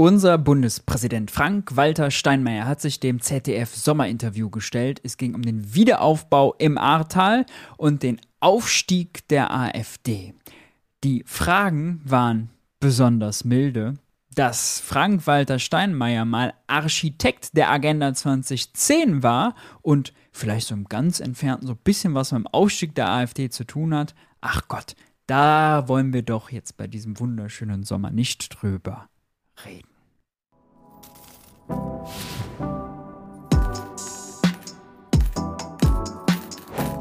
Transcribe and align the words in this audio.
Unser 0.00 0.38
Bundespräsident 0.38 1.30
Frank-Walter 1.30 2.10
Steinmeier 2.10 2.64
hat 2.64 2.80
sich 2.80 3.00
dem 3.00 3.20
ZDF-Sommerinterview 3.20 4.48
gestellt. 4.48 4.98
Es 5.04 5.18
ging 5.18 5.34
um 5.34 5.42
den 5.42 5.74
Wiederaufbau 5.74 6.54
im 6.54 6.78
Ahrtal 6.78 7.44
und 7.76 8.02
den 8.02 8.18
Aufstieg 8.40 9.28
der 9.28 9.52
AfD. 9.52 10.32
Die 11.04 11.22
Fragen 11.26 12.00
waren 12.06 12.48
besonders 12.78 13.44
milde. 13.44 13.98
Dass 14.34 14.80
Frank-Walter 14.80 15.58
Steinmeier 15.58 16.24
mal 16.24 16.54
Architekt 16.66 17.54
der 17.54 17.70
Agenda 17.70 18.14
2010 18.14 19.22
war 19.22 19.54
und 19.82 20.14
vielleicht 20.32 20.68
so 20.68 20.74
im 20.74 20.86
ganz 20.86 21.20
entfernten 21.20 21.66
so 21.66 21.74
ein 21.74 21.80
bisschen 21.84 22.14
was 22.14 22.32
mit 22.32 22.44
dem 22.44 22.46
Aufstieg 22.46 22.94
der 22.94 23.10
AfD 23.10 23.50
zu 23.50 23.64
tun 23.64 23.94
hat, 23.94 24.14
ach 24.40 24.66
Gott, 24.66 24.96
da 25.26 25.88
wollen 25.88 26.14
wir 26.14 26.22
doch 26.22 26.48
jetzt 26.48 26.78
bei 26.78 26.86
diesem 26.86 27.20
wunderschönen 27.20 27.82
Sommer 27.82 28.10
nicht 28.10 28.62
drüber 28.62 29.10
reden. 29.66 29.89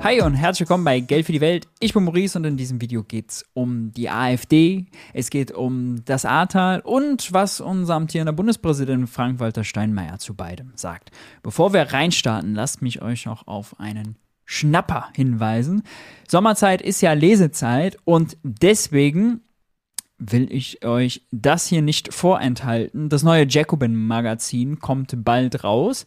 Hi 0.02 0.22
und 0.22 0.34
herzlich 0.34 0.62
willkommen 0.62 0.86
bei 0.86 1.02
Geld 1.02 1.26
für 1.26 1.34
die 1.34 1.42
Welt. 1.42 1.68
Ich 1.80 1.94
bin 1.94 2.06
Maurice 2.06 2.40
und 2.40 2.46
in 2.46 2.58
diesem 2.58 2.82
Video 2.82 3.04
geht 3.04 3.30
es 3.30 3.46
um 3.54 3.92
die 3.92 4.10
AfD, 4.10 4.88
es 5.14 5.30
geht 5.30 5.52
um 5.52 6.04
das 6.06 6.26
Ahrtal 6.26 6.80
und 6.80 7.32
was 7.34 7.62
unser 7.62 7.96
amtierender 7.96 8.32
Bundespräsident 8.32 9.10
Frank-Walter 9.10 9.64
Steinmeier 9.64 10.18
zu 10.18 10.36
beidem 10.36 10.72
sagt. 10.74 11.12
Bevor 11.44 11.74
wir 11.74 11.82
reinstarten, 11.82 12.56
lasst 12.56 12.82
mich 12.82 13.02
euch 13.02 13.26
noch 13.26 13.46
auf 13.46 13.80
einen 13.80 14.16
Schnapper 14.46 15.10
hinweisen. 15.14 15.84
Sommerzeit 16.28 16.82
ist 16.82 17.02
ja 17.02 17.14
Lesezeit 17.14 17.98
und 18.04 18.38
deswegen 18.42 19.42
will 20.20 20.52
ich 20.52 20.86
euch 20.86 21.24
das 21.32 21.68
hier 21.68 21.82
nicht 21.82 22.14
vorenthalten. 22.14 23.10
Das 23.10 23.24
neue 23.24 23.48
Jacobin-Magazin 23.48 24.80
kommt 24.80 25.14
bald 25.24 25.64
raus. 25.64 26.06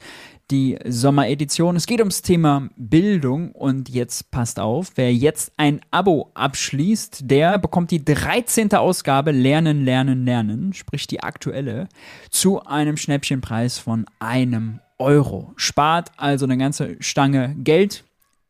Die 0.51 0.79
Sommeredition. 0.87 1.77
Es 1.77 1.87
geht 1.87 2.01
ums 2.01 2.21
Thema 2.21 2.69
Bildung 2.77 3.53
und 3.53 3.89
jetzt 3.89 4.31
passt 4.31 4.61
auf, 4.61 4.93
wer 4.97 5.13
jetzt 5.15 5.53
ein 5.57 5.81
Abo 5.91 6.31
abschließt, 6.35 7.31
der 7.31 7.59
bekommt 7.59 7.91
die 7.91 8.05
13. 8.05 8.75
Ausgabe 8.75 9.31
Lernen, 9.31 9.83
Lernen, 9.85 10.27
Lernen, 10.27 10.75
sprich 10.75 11.07
die 11.07 11.23
aktuelle, 11.23 11.89
zu 12.31 12.63
einem 12.65 12.99
Schnäppchenpreis 12.99 13.79
von 13.79 14.05
einem 14.19 14.81
Euro. 14.99 15.53
Spart 15.57 16.11
also 16.19 16.45
eine 16.45 16.59
ganze 16.59 16.97
Stange 17.01 17.57
Geld 17.59 18.05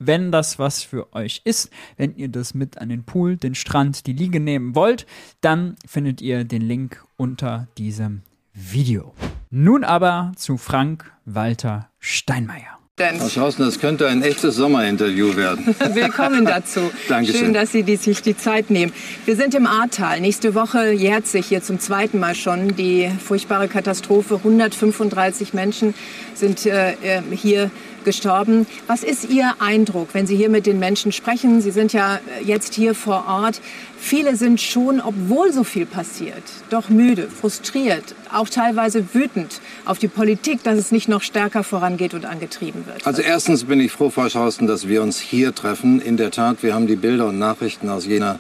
wenn 0.07 0.33
das 0.33 0.59
was 0.59 0.83
für 0.83 1.13
euch 1.13 1.43
ist, 1.45 1.71
wenn 1.97 2.17
ihr 2.17 2.29
das 2.29 2.55
mit 2.55 2.79
an 2.79 2.89
den 2.89 3.05
Pool, 3.05 3.37
den 3.37 3.55
Strand, 3.55 4.07
die 4.07 4.13
Liege 4.13 4.41
nehmen 4.41 4.75
wollt, 4.75 5.07
dann 5.41 5.77
findet 5.87 6.21
ihr 6.21 6.45
den 6.45 6.63
Link 6.63 7.05
unter 7.17 7.69
diesem 7.79 8.23
Video. 8.53 9.15
Nun 9.51 9.85
aber 9.85 10.33
zu 10.37 10.57
Frank 10.57 11.13
Walter 11.25 11.91
Steinmeier. 11.99 12.82
Frau 13.19 13.29
Schausen, 13.29 13.65
das 13.65 13.81
könnte 13.81 14.09
ein 14.09 14.23
echtes 14.23 14.57
Sommerinterview 14.57 15.37
werden. 15.37 15.75
Willkommen 15.95 16.45
dazu. 16.45 16.81
Dankeschön. 17.09 17.41
Schön, 17.41 17.55
dass 17.55 17.73
Sie 17.73 17.83
die, 17.83 17.97
sich 17.97 18.23
die 18.23 18.37
Zeit 18.37 18.71
nehmen. 18.71 18.93
Wir 19.25 19.37
sind 19.37 19.55
im 19.55 19.67
Ahrtal. 19.67 20.21
Nächste 20.21 20.55
Woche 20.55 20.93
jährt 20.93 21.27
sich 21.27 21.47
hier 21.47 21.63
zum 21.63 21.81
zweiten 21.81 22.21
Mal 22.21 22.35
schon 22.35 22.77
die 22.77 23.11
furchtbare 23.25 23.69
Katastrophe. 23.69 24.37
135 24.37 25.53
Menschen 25.53 25.95
sind 26.35 26.67
äh, 26.67 26.93
äh 26.93 27.23
hier 27.33 27.71
gestorben. 28.05 28.67
Was 28.87 29.03
ist 29.03 29.31
Ihr 29.31 29.55
Eindruck, 29.59 30.09
wenn 30.13 30.27
Sie 30.27 30.37
hier 30.37 30.49
mit 30.49 30.67
den 30.67 30.79
Menschen 30.79 31.13
sprechen? 31.13 31.61
Sie 31.61 31.71
sind 31.71 31.93
ja 31.93 32.21
jetzt 32.45 32.75
hier 32.75 32.95
vor 32.95 33.25
Ort. 33.29 33.61
Viele 33.99 34.37
sind 34.37 34.61
schon, 34.61 35.01
obwohl 35.01 35.53
so 35.53 35.65
viel 35.65 35.87
passiert, 35.87 36.43
doch 36.71 36.89
müde, 36.89 37.29
frustriert, 37.29 38.17
auch 38.33 38.49
teilweise 38.49 39.15
wütend 39.15 39.61
auf 39.85 39.99
die 39.99 40.09
Politik, 40.09 40.63
dass 40.65 40.77
es 40.77 40.91
nicht 40.91 41.09
noch 41.09 41.23
stärker 41.23 41.63
vorangeht 41.63 42.13
und 42.13 42.27
angetrieben 42.27 42.85
wird. 42.87 42.92
Also 43.05 43.23
erstens 43.23 43.65
bin 43.65 43.81
ich 43.81 43.91
froh, 43.91 44.11
Frau 44.11 44.29
Schausten, 44.29 44.67
dass 44.67 44.87
wir 44.87 45.03
uns 45.03 45.19
hier 45.19 45.55
treffen. 45.55 46.01
In 46.01 46.17
der 46.17 46.31
Tat, 46.31 46.63
wir 46.63 46.75
haben 46.75 46.87
die 46.87 46.97
Bilder 46.97 47.27
und 47.27 47.39
Nachrichten 47.39 47.89
aus 47.89 48.07
jener 48.07 48.39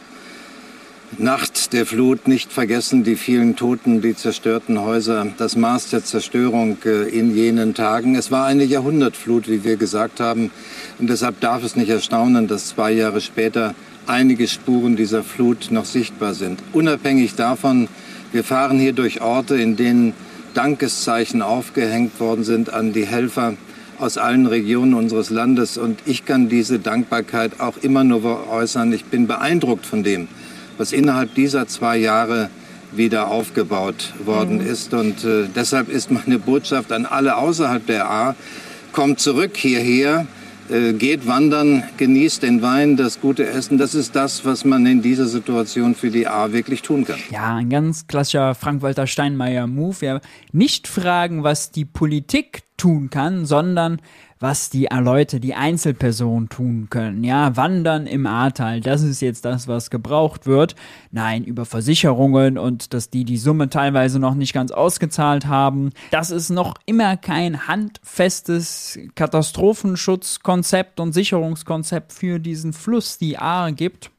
Nacht 1.18 1.72
der 1.72 1.84
Flut 1.84 2.28
nicht 2.28 2.52
vergessen, 2.52 3.02
die 3.02 3.16
vielen 3.16 3.56
Toten, 3.56 4.00
die 4.00 4.14
zerstörten 4.14 4.80
Häuser, 4.80 5.26
das 5.36 5.56
Maß 5.56 5.90
der 5.90 6.04
Zerstörung 6.04 6.78
äh, 6.84 7.08
in 7.08 7.34
jenen 7.34 7.74
Tagen. 7.74 8.14
Es 8.14 8.30
war 8.30 8.46
eine 8.46 8.64
Jahrhundertflut, 8.64 9.48
wie 9.48 9.64
wir 9.64 9.76
gesagt 9.76 10.20
haben. 10.20 10.50
Und 10.98 11.10
deshalb 11.10 11.40
darf 11.40 11.64
es 11.64 11.76
nicht 11.76 11.90
erstaunen, 11.90 12.46
dass 12.46 12.68
zwei 12.68 12.92
Jahre 12.92 13.20
später 13.20 13.74
einige 14.06 14.46
Spuren 14.48 14.96
dieser 14.96 15.22
Flut 15.22 15.70
noch 15.70 15.86
sichtbar 15.86 16.34
sind. 16.34 16.62
Unabhängig 16.72 17.34
davon, 17.34 17.88
wir 18.32 18.44
fahren 18.44 18.78
hier 18.78 18.92
durch 18.92 19.20
Orte, 19.20 19.56
in 19.56 19.76
denen 19.76 20.14
Dankeszeichen 20.54 21.42
aufgehängt 21.42 22.20
worden 22.20 22.44
sind 22.44 22.72
an 22.72 22.92
die 22.92 23.06
Helfer 23.06 23.54
aus 24.02 24.18
allen 24.18 24.46
Regionen 24.46 24.94
unseres 24.94 25.30
Landes. 25.30 25.78
Und 25.78 26.00
ich 26.04 26.24
kann 26.24 26.48
diese 26.48 26.78
Dankbarkeit 26.78 27.60
auch 27.60 27.76
immer 27.78 28.04
nur 28.04 28.50
äußern. 28.50 28.92
Ich 28.92 29.04
bin 29.04 29.26
beeindruckt 29.26 29.86
von 29.86 30.02
dem, 30.02 30.28
was 30.76 30.92
innerhalb 30.92 31.34
dieser 31.34 31.68
zwei 31.68 31.96
Jahre 31.96 32.50
wieder 32.90 33.28
aufgebaut 33.28 34.12
worden 34.24 34.58
mhm. 34.58 34.66
ist. 34.66 34.92
Und 34.92 35.24
äh, 35.24 35.44
deshalb 35.54 35.88
ist 35.88 36.10
meine 36.10 36.38
Botschaft 36.38 36.92
an 36.92 37.06
alle 37.06 37.36
außerhalb 37.36 37.86
der 37.86 38.10
A, 38.10 38.34
kommt 38.92 39.20
zurück 39.20 39.56
hierher, 39.56 40.26
geht 40.98 41.26
wandern, 41.26 41.84
genießt 41.96 42.42
den 42.42 42.62
Wein, 42.62 42.96
das 42.96 43.20
gute 43.20 43.46
Essen. 43.46 43.78
Das 43.78 43.94
ist 43.94 44.16
das, 44.16 44.44
was 44.44 44.64
man 44.64 44.86
in 44.86 45.02
dieser 45.02 45.26
Situation 45.26 45.94
für 45.94 46.10
die 46.10 46.26
A 46.26 46.52
wirklich 46.52 46.82
tun 46.82 47.04
kann. 47.04 47.18
Ja, 47.30 47.56
ein 47.56 47.68
ganz 47.68 48.06
klassischer 48.06 48.54
Frank-Walter 48.54 49.06
Steinmeier-Move. 49.06 50.04
Ja, 50.04 50.20
nicht 50.52 50.88
fragen, 50.88 51.42
was 51.42 51.70
die 51.72 51.84
Politik 51.84 52.62
tun 52.76 53.10
kann, 53.10 53.44
sondern 53.46 54.00
was 54.42 54.70
die 54.70 54.88
Leute, 54.92 55.38
die 55.38 55.54
Einzelpersonen 55.54 56.48
tun 56.48 56.88
können. 56.90 57.22
Ja, 57.22 57.56
wandern 57.56 58.08
im 58.08 58.26
Ahrtal, 58.26 58.80
das 58.80 59.02
ist 59.02 59.22
jetzt 59.22 59.44
das, 59.44 59.68
was 59.68 59.88
gebraucht 59.88 60.46
wird. 60.46 60.74
Nein, 61.12 61.44
über 61.44 61.64
Versicherungen 61.64 62.58
und 62.58 62.92
dass 62.92 63.08
die 63.08 63.24
die 63.24 63.38
Summe 63.38 63.70
teilweise 63.70 64.18
noch 64.18 64.34
nicht 64.34 64.52
ganz 64.52 64.72
ausgezahlt 64.72 65.46
haben. 65.46 65.90
Dass 66.10 66.30
es 66.30 66.50
noch 66.50 66.74
immer 66.86 67.16
kein 67.16 67.68
handfestes 67.68 68.98
Katastrophenschutzkonzept 69.14 70.98
und 70.98 71.12
Sicherungskonzept 71.12 72.12
für 72.12 72.40
diesen 72.40 72.72
Fluss, 72.72 73.18
die 73.18 73.38
Ahr 73.38 73.70
gibt. 73.70 74.10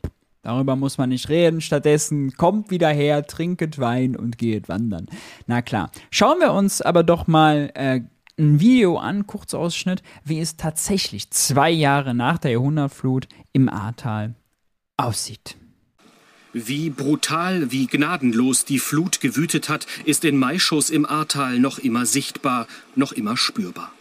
Darüber 0.42 0.76
muss 0.76 0.98
man 0.98 1.10
nicht 1.10 1.30
reden. 1.30 1.62
Stattdessen 1.62 2.34
kommt 2.34 2.70
wieder 2.70 2.90
her, 2.90 3.26
trinket 3.26 3.80
Wein 3.80 4.16
und 4.16 4.38
geht 4.38 4.68
wandern. 4.68 5.08
Na 5.48 5.62
klar. 5.62 5.90
Schauen 6.12 6.40
wir 6.40 6.52
uns 6.52 6.82
aber 6.82 7.04
doch 7.04 7.28
mal 7.28 7.72
äh, 7.76 8.02
ein 8.38 8.60
Video 8.60 8.98
an, 8.98 9.28
Kurzausschnitt, 9.28 10.02
wie 10.24 10.40
es 10.40 10.58
tatsächlich 10.58 11.30
zwei 11.32 11.70
Jahre 11.70 12.14
nach 12.14 12.38
der 12.38 12.52
Jahrhundertflut 12.52 13.28
im 13.52 13.70
Ahrtal 13.70 14.36
aussieht. 14.98 15.58
Wie 16.54 16.90
brutal, 16.92 17.72
wie 17.72 17.88
gnadenlos 17.88 18.64
die 18.66 18.78
Flut 18.78 19.22
gewütet 19.22 19.70
hat, 19.70 19.88
ist 20.06 20.24
in 20.24 20.38
Maischows 20.38 20.92
im 20.92 21.06
Ahrtal 21.06 21.60
noch 21.60 21.80
immer 21.80 22.06
sichtbar, 22.06 22.68
noch 22.96 23.12
immer 23.12 23.38
spürbar. 23.38 23.92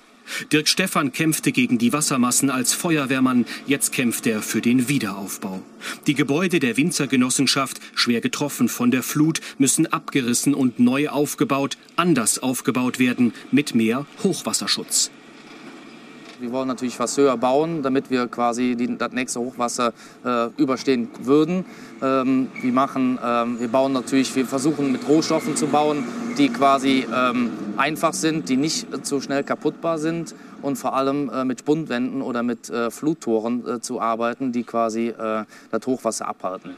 Dirk 0.52 0.68
Stephan 0.68 1.12
kämpfte 1.12 1.52
gegen 1.52 1.78
die 1.78 1.92
Wassermassen 1.92 2.50
als 2.50 2.74
Feuerwehrmann, 2.74 3.46
jetzt 3.66 3.92
kämpft 3.92 4.26
er 4.26 4.42
für 4.42 4.60
den 4.60 4.88
Wiederaufbau. 4.88 5.62
Die 6.06 6.14
Gebäude 6.14 6.58
der 6.58 6.76
Winzergenossenschaft, 6.76 7.80
schwer 7.94 8.20
getroffen 8.20 8.68
von 8.68 8.90
der 8.90 9.02
Flut, 9.02 9.40
müssen 9.58 9.86
abgerissen 9.86 10.54
und 10.54 10.78
neu 10.78 11.08
aufgebaut, 11.08 11.76
anders 11.96 12.38
aufgebaut 12.38 12.98
werden, 12.98 13.32
mit 13.50 13.74
mehr 13.74 14.06
Hochwasserschutz. 14.22 15.10
Wir 16.42 16.50
wollen 16.50 16.66
natürlich 16.66 16.98
was 16.98 17.16
höher 17.16 17.36
bauen, 17.36 17.84
damit 17.84 18.10
wir 18.10 18.26
quasi 18.26 18.74
die, 18.74 18.98
das 18.98 19.12
nächste 19.12 19.38
Hochwasser 19.38 19.92
äh, 20.24 20.48
überstehen 20.56 21.08
würden. 21.20 21.64
Ähm, 22.02 22.48
wir, 22.60 22.72
machen, 22.72 23.16
ähm, 23.24 23.60
wir 23.60 23.68
bauen 23.68 23.92
natürlich, 23.92 24.34
wir 24.34 24.44
versuchen 24.44 24.90
mit 24.90 25.06
Rohstoffen 25.08 25.54
zu 25.54 25.68
bauen, 25.68 26.02
die 26.36 26.48
quasi 26.48 27.06
ähm, 27.14 27.52
einfach 27.76 28.12
sind, 28.12 28.48
die 28.48 28.56
nicht 28.56 29.06
zu 29.06 29.20
schnell 29.20 29.44
kaputtbar 29.44 29.98
sind 29.98 30.34
und 30.62 30.74
vor 30.74 30.96
allem 30.96 31.30
äh, 31.30 31.44
mit 31.44 31.60
Spundwänden 31.60 32.22
oder 32.22 32.42
mit 32.42 32.68
äh, 32.70 32.90
Fluttoren 32.90 33.64
äh, 33.64 33.80
zu 33.80 34.00
arbeiten, 34.00 34.50
die 34.50 34.64
quasi 34.64 35.10
äh, 35.10 35.44
das 35.70 35.86
Hochwasser 35.86 36.26
abhalten. 36.26 36.72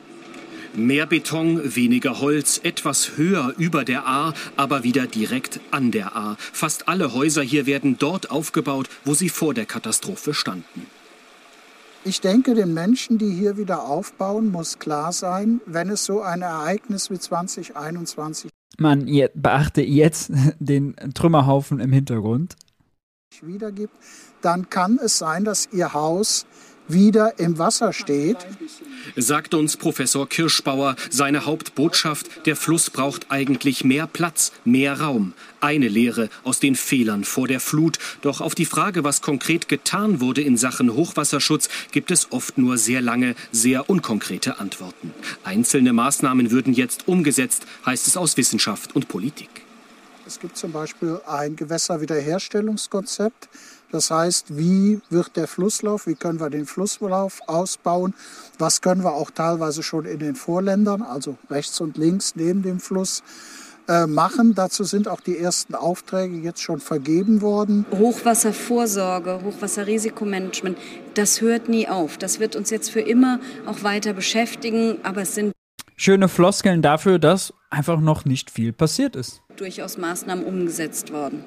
Mehr 0.77 1.07
Beton, 1.07 1.77
weniger 1.77 2.21
Holz, 2.21 2.61
etwas 2.63 3.17
höher 3.17 3.55
über 3.59 3.85
der 3.85 4.07
A, 4.07 4.35
aber 4.57 4.83
wieder 4.83 5.07
direkt 5.07 5.61
an 5.71 5.91
der 5.91 6.17
A. 6.17 6.37
Fast 6.39 6.89
alle 6.89 7.15
Häuser 7.15 7.43
hier 7.43 7.67
werden 7.67 7.97
dort 7.99 8.31
aufgebaut, 8.31 8.89
wo 9.05 9.15
sie 9.15 9.29
vor 9.29 9.55
der 9.55 9.67
Katastrophe 9.67 10.35
standen. 10.35 10.87
Ich 12.05 12.21
denke, 12.21 12.55
den 12.55 12.75
Menschen, 12.75 13.19
die 13.19 13.31
hier 13.31 13.57
wieder 13.57 13.85
aufbauen, 13.85 14.51
muss 14.51 14.79
klar 14.79 15.13
sein, 15.13 15.61
wenn 15.65 15.89
es 15.91 16.05
so 16.05 16.23
ein 16.23 16.43
Ereignis 16.43 17.11
wie 17.11 17.19
2021 17.19 18.51
man 18.79 19.09
beachte 19.35 19.83
jetzt 19.83 20.33
den 20.59 20.97
Trümmerhaufen 21.15 21.81
im 21.81 21.93
Hintergrund 21.93 22.57
wiedergibt, 23.43 23.95
dann 24.43 24.71
kann 24.71 24.99
es 25.03 25.19
sein, 25.19 25.45
dass 25.45 25.69
ihr 25.73 25.93
Haus 25.93 26.47
wieder 26.89 27.39
im 27.39 27.59
Wasser 27.59 27.93
steht. 27.93 28.39
Sagt 29.17 29.55
uns 29.55 29.77
Professor 29.77 30.29
Kirschbauer, 30.29 30.97
seine 31.11 31.47
Hauptbotschaft, 31.47 32.47
der 32.47 32.57
Fluss 32.57 32.91
braucht 32.91 33.31
eigentlich 33.31 33.85
mehr 33.85 34.07
Platz, 34.07 34.53
mehr 34.65 35.01
Raum. 35.01 35.33
Eine 35.61 35.89
Lehre 35.89 36.29
aus 36.43 36.61
den 36.61 36.75
Fehlern 36.75 37.25
vor 37.25 37.49
der 37.49 37.61
Flut. 37.61 37.99
Doch 38.23 38.41
auf 38.41 38.55
die 38.55 38.67
Frage, 38.67 39.05
was 39.05 39.23
konkret 39.23 39.69
getan 39.69 40.21
wurde 40.21 40.43
in 40.43 40.57
Sachen 40.57 40.93
Hochwasserschutz, 40.95 41.69
gibt 41.93 42.11
es 42.11 42.33
oft 42.33 42.59
nur 42.59 42.79
sehr 42.79 43.01
lange, 43.01 43.35
sehr 43.53 43.89
unkonkrete 43.89 44.59
Antworten. 44.59 45.13
Einzelne 45.45 45.93
Maßnahmen 45.93 46.51
würden 46.51 46.75
jetzt 46.75 47.09
umgesetzt, 47.09 47.67
heißt 47.87 48.07
es 48.07 48.17
aus 48.17 48.37
Wissenschaft 48.37 48.95
und 48.95 49.09
Politik. 49.09 49.65
Es 50.27 50.41
gibt 50.41 50.57
zum 50.57 50.73
Beispiel 50.73 51.21
ein 51.27 51.55
Gewässerwiederherstellungskonzept. 51.55 53.49
Das 53.93 54.11
heißt, 54.11 54.57
wie 54.57 55.01
wird 55.11 55.37
der 55.37 55.47
Flusslauf, 55.47 56.07
wie 56.07 56.15
können 56.15 56.41
wir 56.41 56.51
den 56.51 56.67
Flusslauf 56.67 57.41
ausbauen, 57.47 58.15
was 58.59 58.81
können 58.81 59.05
wir 59.05 59.13
auch 59.13 59.31
teilweise 59.31 59.83
schon 59.83 60.05
in 60.05 60.19
den 60.19 60.35
Vorländern, 60.35 61.03
also 61.03 61.37
rechts 61.51 61.81
und 61.81 61.97
links 61.97 62.35
neben 62.35 62.63
dem 62.63 62.81
Fluss, 62.81 63.23
äh, 63.87 64.07
machen. 64.07 64.55
Dazu 64.55 64.85
sind 64.85 65.09
auch 65.09 65.21
die 65.21 65.39
ersten 65.39 65.75
Aufträge 65.75 66.37
jetzt 66.39 66.63
schon 66.63 66.81
vergeben 66.81 67.43
worden. 67.43 67.85
Hochwasservorsorge, 67.93 69.41
Hochwasserrisikomanagement, 69.45 70.79
das 71.15 71.41
hört 71.41 71.69
nie 71.69 71.87
auf. 71.87 72.17
Das 72.17 72.41
wird 72.41 72.57
uns 72.57 72.71
jetzt 72.71 72.91
für 72.91 73.01
immer 73.01 73.41
auch 73.67 73.83
weiter 73.83 74.15
beschäftigen, 74.15 74.99
aber 75.03 75.23
es 75.23 75.35
sind 75.35 75.53
schöne 75.97 76.29
Floskeln 76.29 76.81
dafür, 76.81 77.19
dass 77.19 77.53
einfach 77.71 78.01
noch 78.01 78.25
nicht 78.25 78.51
viel 78.51 78.73
passiert 78.73 79.17
ist. 79.17 79.43
Durchaus 79.57 79.99
Maßnahmen 79.99 80.45
umgesetzt 80.45 81.13
worden. 81.13 81.45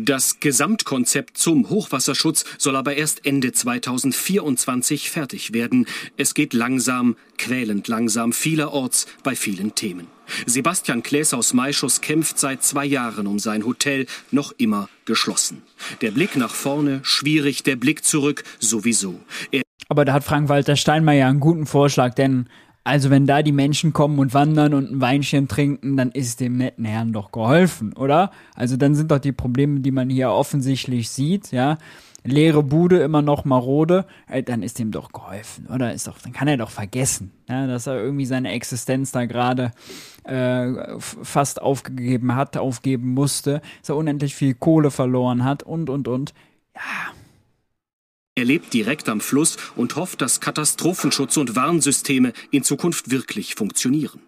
Das 0.00 0.38
Gesamtkonzept 0.38 1.36
zum 1.36 1.70
Hochwasserschutz 1.70 2.44
soll 2.56 2.76
aber 2.76 2.94
erst 2.94 3.26
Ende 3.26 3.50
2024 3.50 5.10
fertig 5.10 5.52
werden. 5.52 5.86
Es 6.16 6.34
geht 6.34 6.52
langsam, 6.52 7.16
quälend 7.36 7.88
langsam, 7.88 8.32
vielerorts 8.32 9.08
bei 9.24 9.34
vielen 9.34 9.74
Themen. 9.74 10.06
Sebastian 10.46 11.02
Klaes 11.02 11.34
aus 11.34 11.52
Maischuss 11.52 12.00
kämpft 12.00 12.38
seit 12.38 12.62
zwei 12.62 12.84
Jahren 12.84 13.26
um 13.26 13.40
sein 13.40 13.64
Hotel, 13.66 14.06
noch 14.30 14.52
immer 14.56 14.88
geschlossen. 15.04 15.62
Der 16.00 16.12
Blick 16.12 16.36
nach 16.36 16.54
vorne 16.54 17.00
schwierig, 17.02 17.64
der 17.64 17.74
Blick 17.74 18.04
zurück 18.04 18.44
sowieso. 18.60 19.18
Er 19.50 19.62
aber 19.88 20.04
da 20.04 20.12
hat 20.12 20.22
Frank-Walter 20.22 20.76
Steinmeier 20.76 21.28
einen 21.28 21.40
guten 21.40 21.66
Vorschlag, 21.66 22.14
denn 22.14 22.48
also 22.88 23.10
wenn 23.10 23.26
da 23.26 23.42
die 23.42 23.52
Menschen 23.52 23.92
kommen 23.92 24.18
und 24.18 24.32
wandern 24.32 24.72
und 24.72 24.90
ein 24.90 25.00
Weinchen 25.02 25.46
trinken, 25.46 25.98
dann 25.98 26.10
ist 26.10 26.40
dem 26.40 26.56
netten 26.56 26.86
Herrn 26.86 27.12
doch 27.12 27.32
geholfen, 27.32 27.92
oder? 27.92 28.30
Also 28.54 28.78
dann 28.78 28.94
sind 28.94 29.10
doch 29.10 29.18
die 29.18 29.32
Probleme, 29.32 29.80
die 29.80 29.90
man 29.90 30.08
hier 30.08 30.30
offensichtlich 30.30 31.10
sieht, 31.10 31.52
ja, 31.52 31.76
leere 32.24 32.62
Bude 32.62 33.00
immer 33.00 33.20
noch 33.20 33.44
marode, 33.44 34.06
ey, 34.26 34.42
dann 34.42 34.62
ist 34.62 34.78
dem 34.78 34.90
doch 34.90 35.12
geholfen, 35.12 35.66
oder? 35.66 35.92
Ist 35.92 36.06
doch, 36.06 36.18
dann 36.18 36.32
kann 36.32 36.48
er 36.48 36.56
doch 36.56 36.70
vergessen, 36.70 37.30
ja, 37.46 37.66
dass 37.66 37.86
er 37.86 38.02
irgendwie 38.02 38.26
seine 38.26 38.52
Existenz 38.52 39.12
da 39.12 39.26
gerade 39.26 39.72
äh, 40.24 40.98
fast 40.98 41.60
aufgegeben 41.60 42.36
hat, 42.36 42.56
aufgeben 42.56 43.12
musste, 43.12 43.60
dass 43.80 43.90
er 43.90 43.96
unendlich 43.96 44.34
viel 44.34 44.54
Kohle 44.54 44.90
verloren 44.90 45.44
hat 45.44 45.62
und 45.62 45.90
und 45.90 46.08
und. 46.08 46.32
Ja, 46.74 47.12
er 48.38 48.44
lebt 48.44 48.72
direkt 48.72 49.08
am 49.08 49.20
Fluss 49.20 49.56
und 49.74 49.96
hofft, 49.96 50.22
dass 50.22 50.40
Katastrophenschutz 50.40 51.36
und 51.36 51.56
Warnsysteme 51.56 52.32
in 52.52 52.62
Zukunft 52.62 53.10
wirklich 53.10 53.56
funktionieren. 53.56 54.20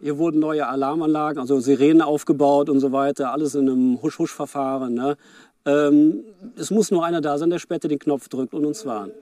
Hier 0.00 0.18
wurden 0.18 0.38
neue 0.38 0.68
Alarmanlagen, 0.68 1.40
also 1.40 1.58
Sirenen 1.58 2.00
aufgebaut 2.00 2.68
und 2.68 2.78
so 2.78 2.92
weiter, 2.92 3.32
alles 3.32 3.56
in 3.56 3.68
einem 3.68 4.00
Husch-Husch-Verfahren. 4.00 4.94
Ne? 4.94 5.16
Ähm, 5.64 6.20
es 6.56 6.70
muss 6.70 6.92
nur 6.92 7.04
einer 7.04 7.20
da 7.20 7.38
sein, 7.38 7.50
der 7.50 7.58
später 7.58 7.88
den 7.88 7.98
Knopf 7.98 8.28
drückt 8.28 8.54
und 8.54 8.64
uns 8.64 8.86
warnt. 8.86 9.12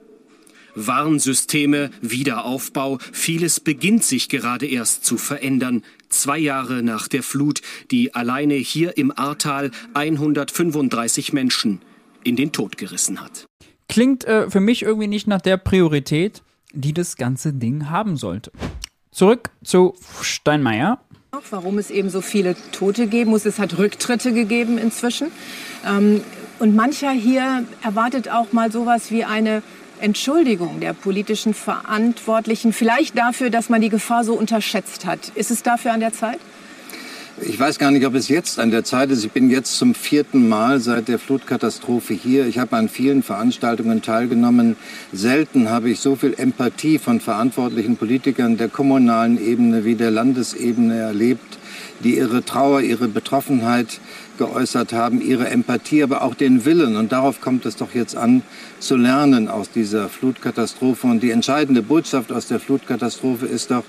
Warnsysteme, 0.75 1.89
Wiederaufbau, 2.01 2.99
vieles 3.13 3.59
beginnt 3.59 4.03
sich 4.03 4.29
gerade 4.29 4.67
erst 4.67 5.05
zu 5.05 5.17
verändern. 5.17 5.83
Zwei 6.09 6.37
Jahre 6.37 6.83
nach 6.83 7.07
der 7.07 7.23
Flut, 7.23 7.61
die 7.89 8.13
alleine 8.13 8.53
hier 8.53 8.95
im 8.97 9.11
Ahrtal 9.17 9.71
135 9.95 11.33
Menschen 11.33 11.81
in 12.23 12.35
den 12.35 12.51
Tod 12.51 12.77
gerissen 12.77 13.21
hat. 13.21 13.47
Klingt 13.87 14.25
äh, 14.25 14.49
für 14.49 14.59
mich 14.59 14.83
irgendwie 14.83 15.07
nicht 15.07 15.27
nach 15.27 15.41
der 15.41 15.57
Priorität, 15.57 16.41
die 16.73 16.93
das 16.93 17.15
ganze 17.17 17.53
Ding 17.53 17.89
haben 17.89 18.17
sollte. 18.17 18.51
Zurück 19.11 19.49
zu 19.63 19.95
Steinmeier. 20.21 20.99
Warum 21.49 21.77
es 21.77 21.89
eben 21.89 22.09
so 22.09 22.21
viele 22.21 22.55
Tote 22.71 23.07
geben 23.07 23.31
muss. 23.31 23.45
Es 23.45 23.59
hat 23.59 23.77
Rücktritte 23.77 24.33
gegeben 24.33 24.77
inzwischen. 24.77 25.27
Ähm, 25.85 26.21
und 26.59 26.75
mancher 26.75 27.11
hier 27.11 27.65
erwartet 27.83 28.29
auch 28.29 28.53
mal 28.53 28.71
sowas 28.71 29.11
wie 29.11 29.25
eine 29.25 29.61
Entschuldigung 29.99 30.79
der 30.79 30.93
politischen 30.93 31.53
Verantwortlichen, 31.53 32.73
vielleicht 32.73 33.17
dafür, 33.17 33.49
dass 33.49 33.69
man 33.69 33.81
die 33.81 33.89
Gefahr 33.89 34.23
so 34.23 34.33
unterschätzt 34.33 35.05
hat. 35.05 35.31
Ist 35.35 35.51
es 35.51 35.63
dafür 35.63 35.93
an 35.93 35.99
der 35.99 36.13
Zeit? 36.13 36.39
Ich 37.41 37.59
weiß 37.59 37.79
gar 37.79 37.91
nicht, 37.91 38.05
ob 38.05 38.15
es 38.15 38.29
jetzt 38.29 38.59
an 38.59 38.71
der 38.71 38.85
Zeit 38.85 39.11
ist. 39.11 39.25
Ich 39.25 39.31
bin 39.31 39.49
jetzt 39.49 39.75
zum 39.75 39.93
vierten 39.93 40.47
Mal 40.47 40.79
seit 40.79 41.09
der 41.09 41.19
Flutkatastrophe 41.19 42.13
hier. 42.13 42.45
Ich 42.45 42.59
habe 42.59 42.77
an 42.77 42.87
vielen 42.87 43.23
Veranstaltungen 43.23 44.01
teilgenommen. 44.01 44.77
Selten 45.11 45.69
habe 45.69 45.89
ich 45.89 45.99
so 45.99 46.15
viel 46.15 46.33
Empathie 46.37 46.97
von 46.97 47.19
verantwortlichen 47.19 47.97
Politikern 47.97 48.55
der 48.55 48.69
kommunalen 48.69 49.37
Ebene 49.37 49.83
wie 49.83 49.95
der 49.95 50.11
Landesebene 50.11 50.95
erlebt, 50.95 51.57
die 52.05 52.15
ihre 52.15 52.45
Trauer, 52.45 52.79
ihre 52.79 53.09
Betroffenheit 53.09 53.99
geäußert 54.37 54.93
haben, 54.93 55.19
ihre 55.19 55.49
Empathie, 55.49 56.03
aber 56.03 56.21
auch 56.21 56.35
den 56.35 56.63
Willen. 56.63 56.95
Und 56.95 57.11
darauf 57.11 57.41
kommt 57.41 57.65
es 57.65 57.75
doch 57.75 57.93
jetzt 57.93 58.15
an, 58.15 58.43
zu 58.79 58.95
lernen 58.95 59.49
aus 59.49 59.69
dieser 59.69 60.07
Flutkatastrophe. 60.07 61.05
Und 61.05 61.21
die 61.21 61.31
entscheidende 61.31 61.81
Botschaft 61.81 62.31
aus 62.31 62.47
der 62.47 62.61
Flutkatastrophe 62.61 63.45
ist 63.45 63.71
doch, 63.71 63.83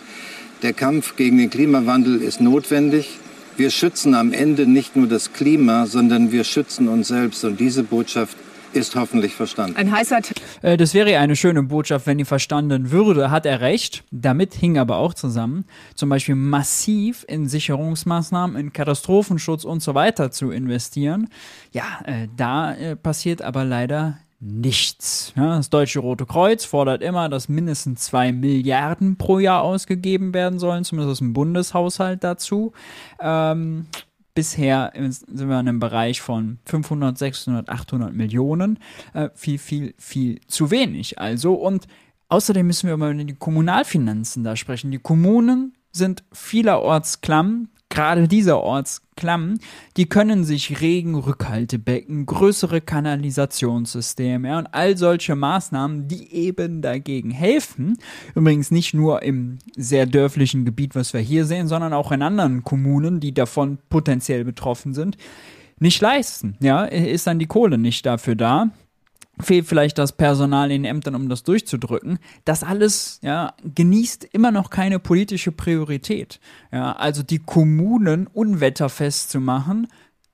der 0.62 0.72
Kampf 0.72 1.14
gegen 1.14 1.38
den 1.38 1.50
Klimawandel 1.50 2.20
ist 2.20 2.40
notwendig. 2.40 3.20
Wir 3.56 3.70
schützen 3.70 4.14
am 4.14 4.32
Ende 4.32 4.66
nicht 4.66 4.96
nur 4.96 5.06
das 5.06 5.32
Klima, 5.32 5.86
sondern 5.86 6.30
wir 6.30 6.44
schützen 6.44 6.88
uns 6.88 7.08
selbst. 7.08 7.42
Und 7.44 7.58
diese 7.58 7.82
Botschaft 7.84 8.36
ist 8.74 8.94
hoffentlich 8.94 9.34
verstanden. 9.34 9.76
Ein 9.76 9.90
heißer 9.90 10.20
äh, 10.60 10.76
das 10.76 10.92
wäre 10.92 11.18
eine 11.18 11.36
schöne 11.36 11.62
Botschaft, 11.62 12.06
wenn 12.06 12.18
die 12.18 12.26
verstanden 12.26 12.90
würde, 12.90 13.30
hat 13.30 13.46
er 13.46 13.62
recht. 13.62 14.04
Damit 14.10 14.54
hing 14.54 14.76
aber 14.76 14.98
auch 14.98 15.14
zusammen, 15.14 15.64
zum 15.94 16.10
Beispiel 16.10 16.34
massiv 16.34 17.24
in 17.28 17.48
Sicherungsmaßnahmen, 17.48 18.56
in 18.56 18.72
Katastrophenschutz 18.74 19.64
und 19.64 19.82
so 19.82 19.94
weiter 19.94 20.30
zu 20.30 20.50
investieren. 20.50 21.28
Ja, 21.72 21.84
äh, 22.04 22.28
da 22.36 22.74
äh, 22.74 22.96
passiert 22.96 23.40
aber 23.40 23.64
leider 23.64 24.18
nichts. 24.40 25.32
Ja, 25.36 25.56
das 25.56 25.70
Deutsche 25.70 26.00
Rote 26.00 26.26
Kreuz 26.26 26.64
fordert 26.64 27.02
immer, 27.02 27.28
dass 27.28 27.48
mindestens 27.48 28.02
zwei 28.02 28.32
Milliarden 28.32 29.16
pro 29.16 29.38
Jahr 29.38 29.62
ausgegeben 29.62 30.34
werden 30.34 30.58
sollen, 30.58 30.84
zumindest 30.84 31.12
aus 31.12 31.18
dem 31.18 31.32
Bundeshaushalt 31.32 32.22
dazu. 32.22 32.72
Ähm, 33.18 33.86
bisher 34.34 34.92
sind 34.94 35.48
wir 35.48 35.60
in 35.60 35.68
einem 35.68 35.80
Bereich 35.80 36.20
von 36.20 36.58
500, 36.66 37.16
600, 37.16 37.68
800 37.68 38.12
Millionen. 38.14 38.78
Äh, 39.14 39.30
viel, 39.34 39.58
viel, 39.58 39.94
viel 39.98 40.40
zu 40.46 40.70
wenig. 40.70 41.18
Also 41.18 41.54
und 41.54 41.86
außerdem 42.28 42.66
müssen 42.66 42.88
wir 42.88 42.94
über 42.94 43.12
die 43.14 43.34
Kommunalfinanzen 43.34 44.44
da 44.44 44.54
sprechen. 44.54 44.90
Die 44.90 44.98
Kommunen 44.98 45.74
sind 45.92 46.22
vielerorts 46.32 47.22
klamm, 47.22 47.70
gerade 47.88 48.28
dieser 48.28 48.60
Ortsklamm, 48.60 49.58
die 49.96 50.06
können 50.06 50.44
sich 50.44 50.80
Regenrückhaltebecken, 50.80 52.26
größere 52.26 52.80
Kanalisationssysteme 52.80 54.58
und 54.58 54.66
all 54.72 54.96
solche 54.96 55.34
Maßnahmen, 55.34 56.08
die 56.08 56.32
eben 56.32 56.82
dagegen 56.82 57.30
helfen. 57.30 57.98
Übrigens 58.34 58.70
nicht 58.70 58.94
nur 58.94 59.22
im 59.22 59.58
sehr 59.76 60.06
dörflichen 60.06 60.64
Gebiet, 60.64 60.94
was 60.94 61.12
wir 61.12 61.20
hier 61.20 61.44
sehen, 61.44 61.68
sondern 61.68 61.92
auch 61.92 62.12
in 62.12 62.22
anderen 62.22 62.64
Kommunen, 62.64 63.20
die 63.20 63.32
davon 63.32 63.78
potenziell 63.88 64.44
betroffen 64.44 64.94
sind, 64.94 65.16
nicht 65.78 66.00
leisten. 66.00 66.56
Ja, 66.60 66.84
ist 66.84 67.26
dann 67.26 67.38
die 67.38 67.46
Kohle 67.46 67.78
nicht 67.78 68.06
dafür 68.06 68.34
da 68.34 68.70
fehlt 69.40 69.66
vielleicht 69.66 69.98
das 69.98 70.12
Personal 70.12 70.70
in 70.70 70.82
den 70.82 70.90
Ämtern, 70.90 71.14
um 71.14 71.28
das 71.28 71.42
durchzudrücken. 71.42 72.18
Das 72.44 72.62
alles 72.62 73.20
ja, 73.22 73.54
genießt 73.62 74.24
immer 74.32 74.50
noch 74.50 74.70
keine 74.70 74.98
politische 74.98 75.52
Priorität. 75.52 76.40
Ja, 76.72 76.92
also 76.92 77.22
die 77.22 77.38
Kommunen 77.38 78.26
unwetterfest 78.26 79.30
zu 79.30 79.40
machen, 79.40 79.88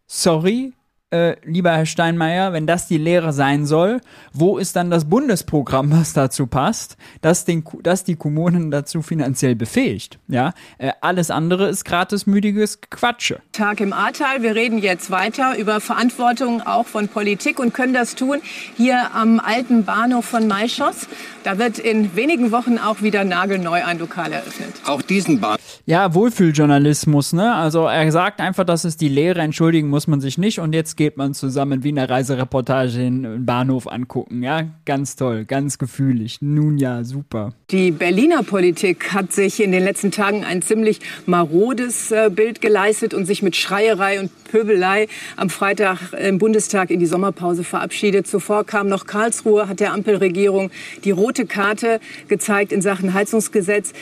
sorry, 0.06 0.72
äh, 1.12 1.36
lieber 1.44 1.72
Herr 1.72 1.86
Steinmeier, 1.86 2.52
wenn 2.52 2.66
das 2.66 2.88
die 2.88 2.98
Lehre 2.98 3.32
sein 3.32 3.66
soll, 3.66 4.00
wo 4.32 4.58
ist 4.58 4.76
dann 4.76 4.90
das 4.90 5.04
Bundesprogramm, 5.04 5.92
was 5.92 6.12
dazu 6.14 6.46
passt, 6.46 6.96
das, 7.20 7.44
den, 7.44 7.64
das 7.82 8.04
die 8.04 8.16
Kommunen 8.16 8.70
dazu 8.70 9.02
finanziell 9.02 9.54
befähigt? 9.54 10.18
Ja, 10.28 10.54
äh, 10.78 10.92
alles 11.00 11.30
andere 11.30 11.68
ist 11.68 11.84
gratismüdiges 11.84 12.80
Quatsche. 12.90 13.40
Tag 13.52 13.80
im 13.80 13.92
Ahrtal. 13.92 14.42
Wir 14.42 14.54
reden 14.54 14.78
jetzt 14.78 15.10
weiter 15.10 15.58
über 15.58 15.80
Verantwortung 15.80 16.62
auch 16.62 16.86
von 16.86 17.08
Politik 17.08 17.58
und 17.58 17.74
können 17.74 17.92
das 17.92 18.14
tun 18.14 18.40
hier 18.76 19.14
am 19.14 19.38
alten 19.38 19.84
Bahnhof 19.84 20.24
von 20.24 20.46
Maischoss. 20.46 21.08
Da 21.44 21.58
wird 21.58 21.78
in 21.78 22.16
wenigen 22.16 22.52
Wochen 22.52 22.78
auch 22.78 23.02
wieder 23.02 23.24
nagelneu 23.24 23.84
ein 23.84 23.98
Lokal 23.98 24.32
eröffnet. 24.32 24.74
Auch 24.86 25.02
diesen 25.02 25.40
Bahnhof. 25.40 25.60
Ja, 25.84 26.14
Wohlfühljournalismus, 26.14 27.32
ne? 27.32 27.54
Also 27.54 27.86
er 27.86 28.10
sagt 28.12 28.40
einfach, 28.40 28.64
dass 28.64 28.84
es 28.84 28.96
die 28.96 29.08
Lehre 29.08 29.40
entschuldigen 29.40 29.88
muss 29.88 30.06
man 30.06 30.20
sich 30.20 30.38
nicht 30.38 30.60
und 30.60 30.72
jetzt 30.72 30.96
geht 31.02 31.16
man 31.16 31.34
zusammen 31.34 31.82
wie 31.82 31.88
eine 31.88 32.08
Reisereportage 32.08 33.02
in 33.02 33.24
den 33.24 33.44
Bahnhof 33.44 33.88
angucken. 33.88 34.40
Ja, 34.44 34.68
ganz 34.84 35.16
toll, 35.16 35.44
ganz 35.44 35.76
gefühlig. 35.76 36.38
Nun 36.42 36.78
ja, 36.78 37.02
super. 37.02 37.54
Die 37.72 37.90
Berliner 37.90 38.44
Politik 38.44 39.12
hat 39.12 39.32
sich 39.32 39.60
in 39.60 39.72
den 39.72 39.82
letzten 39.82 40.12
Tagen 40.12 40.44
ein 40.44 40.62
ziemlich 40.62 41.00
marodes 41.26 42.12
äh, 42.12 42.30
Bild 42.32 42.60
geleistet 42.60 43.14
und 43.14 43.26
sich 43.26 43.42
mit 43.42 43.56
Schreierei 43.56 44.20
und 44.20 44.30
Pöbelei 44.44 45.08
am 45.34 45.50
Freitag 45.50 46.12
im 46.12 46.38
Bundestag 46.38 46.92
in 46.92 47.00
die 47.00 47.06
Sommerpause 47.06 47.64
verabschiedet. 47.64 48.28
Zuvor 48.28 48.62
kam 48.64 48.86
noch 48.86 49.04
Karlsruhe, 49.04 49.66
hat 49.66 49.80
der 49.80 49.94
Ampelregierung 49.94 50.70
die 51.02 51.10
rote 51.10 51.46
Karte 51.46 51.98
gezeigt 52.28 52.70
in 52.70 52.80
Sachen 52.80 53.12
Heizungsgesetz. 53.12 53.92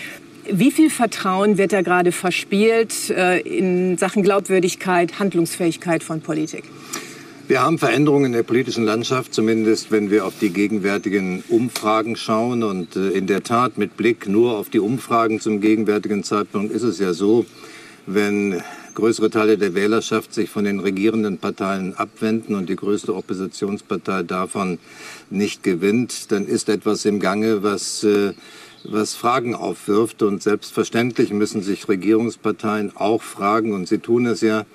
Wie 0.49 0.71
viel 0.71 0.91
Vertrauen 0.91 1.59
wird 1.59 1.73
da 1.73 1.83
gerade 1.83 2.13
verspielt 2.13 3.11
äh, 3.11 3.41
in 3.41 3.99
Sachen 3.99 4.23
Glaubwürdigkeit, 4.23 5.19
Handlungsfähigkeit 5.19 6.03
von 6.03 6.21
Politik? 6.21 6.65
Wir 7.47 7.63
haben 7.63 7.79
Veränderungen 7.79 8.27
in 8.27 8.33
der 8.33 8.45
politischen 8.45 8.85
Landschaft, 8.85 9.35
zumindest 9.35 9.91
wenn 9.91 10.11
wir 10.11 10.25
auf 10.25 10.35
die 10.41 10.51
gegenwärtigen 10.51 11.43
Umfragen 11.49 12.17
schauen. 12.17 12.63
Und 12.63 12.97
äh, 12.97 13.11
in 13.11 13.27
der 13.27 13.43
Tat, 13.43 13.77
mit 13.77 13.97
Blick 13.97 14.29
nur 14.29 14.57
auf 14.57 14.71
die 14.71 14.79
Umfragen 14.79 15.41
zum 15.41 15.61
gegenwärtigen 15.61 16.23
Zeitpunkt, 16.23 16.73
ist 16.73 16.85
es 16.85 16.99
ja 16.99 17.13
so, 17.13 17.45
wenn 18.07 18.63
größere 18.95 19.31
Teile 19.31 19.59
der 19.59 19.75
Wählerschaft 19.75 20.33
sich 20.33 20.51
von 20.51 20.65
den 20.65 20.81
regierenden 20.81 21.39
Parteien 21.39 21.95
abwenden 21.95 22.55
und 22.55 22.69
die 22.69 22.77
größte 22.77 23.15
Oppositionspartei 23.15 24.23
davon 24.23 24.79
nicht 25.31 25.63
gewinnt, 25.63 26.31
dann 26.33 26.47
ist 26.47 26.69
etwas 26.69 27.05
im 27.05 27.21
Gange, 27.21 27.63
was 27.63 28.05
äh, 28.05 28.33
was 28.85 29.15
Fragen 29.15 29.55
aufwirft. 29.55 30.23
Und 30.23 30.43
selbstverständlich 30.43 31.33
müssen 31.33 31.63
sich 31.63 31.89
Regierungsparteien 31.89 32.97
auch 32.97 33.23
fragen, 33.23 33.73
und 33.73 33.89
sie 33.89 33.99
tun 33.99 34.27
es 34.27 34.41
ja, 34.41 34.67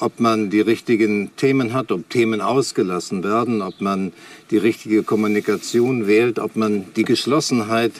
ob 0.00 0.20
man 0.20 0.50
die 0.50 0.60
richtigen 0.60 1.34
Themen 1.36 1.72
hat, 1.72 1.90
ob 1.90 2.08
Themen 2.08 2.40
ausgelassen 2.40 3.24
werden, 3.24 3.62
ob 3.62 3.80
man 3.80 4.12
die 4.50 4.58
richtige 4.58 5.02
Kommunikation 5.02 6.06
wählt, 6.06 6.38
ob 6.38 6.56
man 6.56 6.84
die 6.94 7.04
Geschlossenheit 7.04 7.92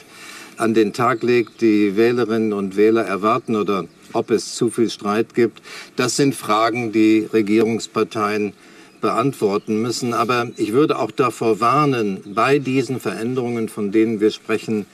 an 0.57 0.73
den 0.73 0.93
Tag 0.93 1.23
legt, 1.23 1.61
die 1.61 1.95
Wählerinnen 1.95 2.53
und 2.53 2.75
Wähler 2.75 3.03
erwarten 3.03 3.55
oder 3.55 3.85
ob 4.13 4.31
es 4.31 4.55
zu 4.55 4.69
viel 4.69 4.89
Streit 4.89 5.33
gibt. 5.35 5.61
Das 5.95 6.15
sind 6.15 6.35
Fragen, 6.35 6.91
die 6.91 7.27
Regierungsparteien 7.31 8.53
beantworten 9.01 9.81
müssen. 9.81 10.13
Aber 10.13 10.49
ich 10.57 10.73
würde 10.73 10.99
auch 10.99 11.11
davor 11.11 11.59
warnen, 11.59 12.21
bei 12.33 12.59
diesen 12.59 12.99
Veränderungen, 12.99 13.69
von 13.69 13.91
denen 13.91 14.19
wir 14.19 14.31
sprechen, 14.31 14.85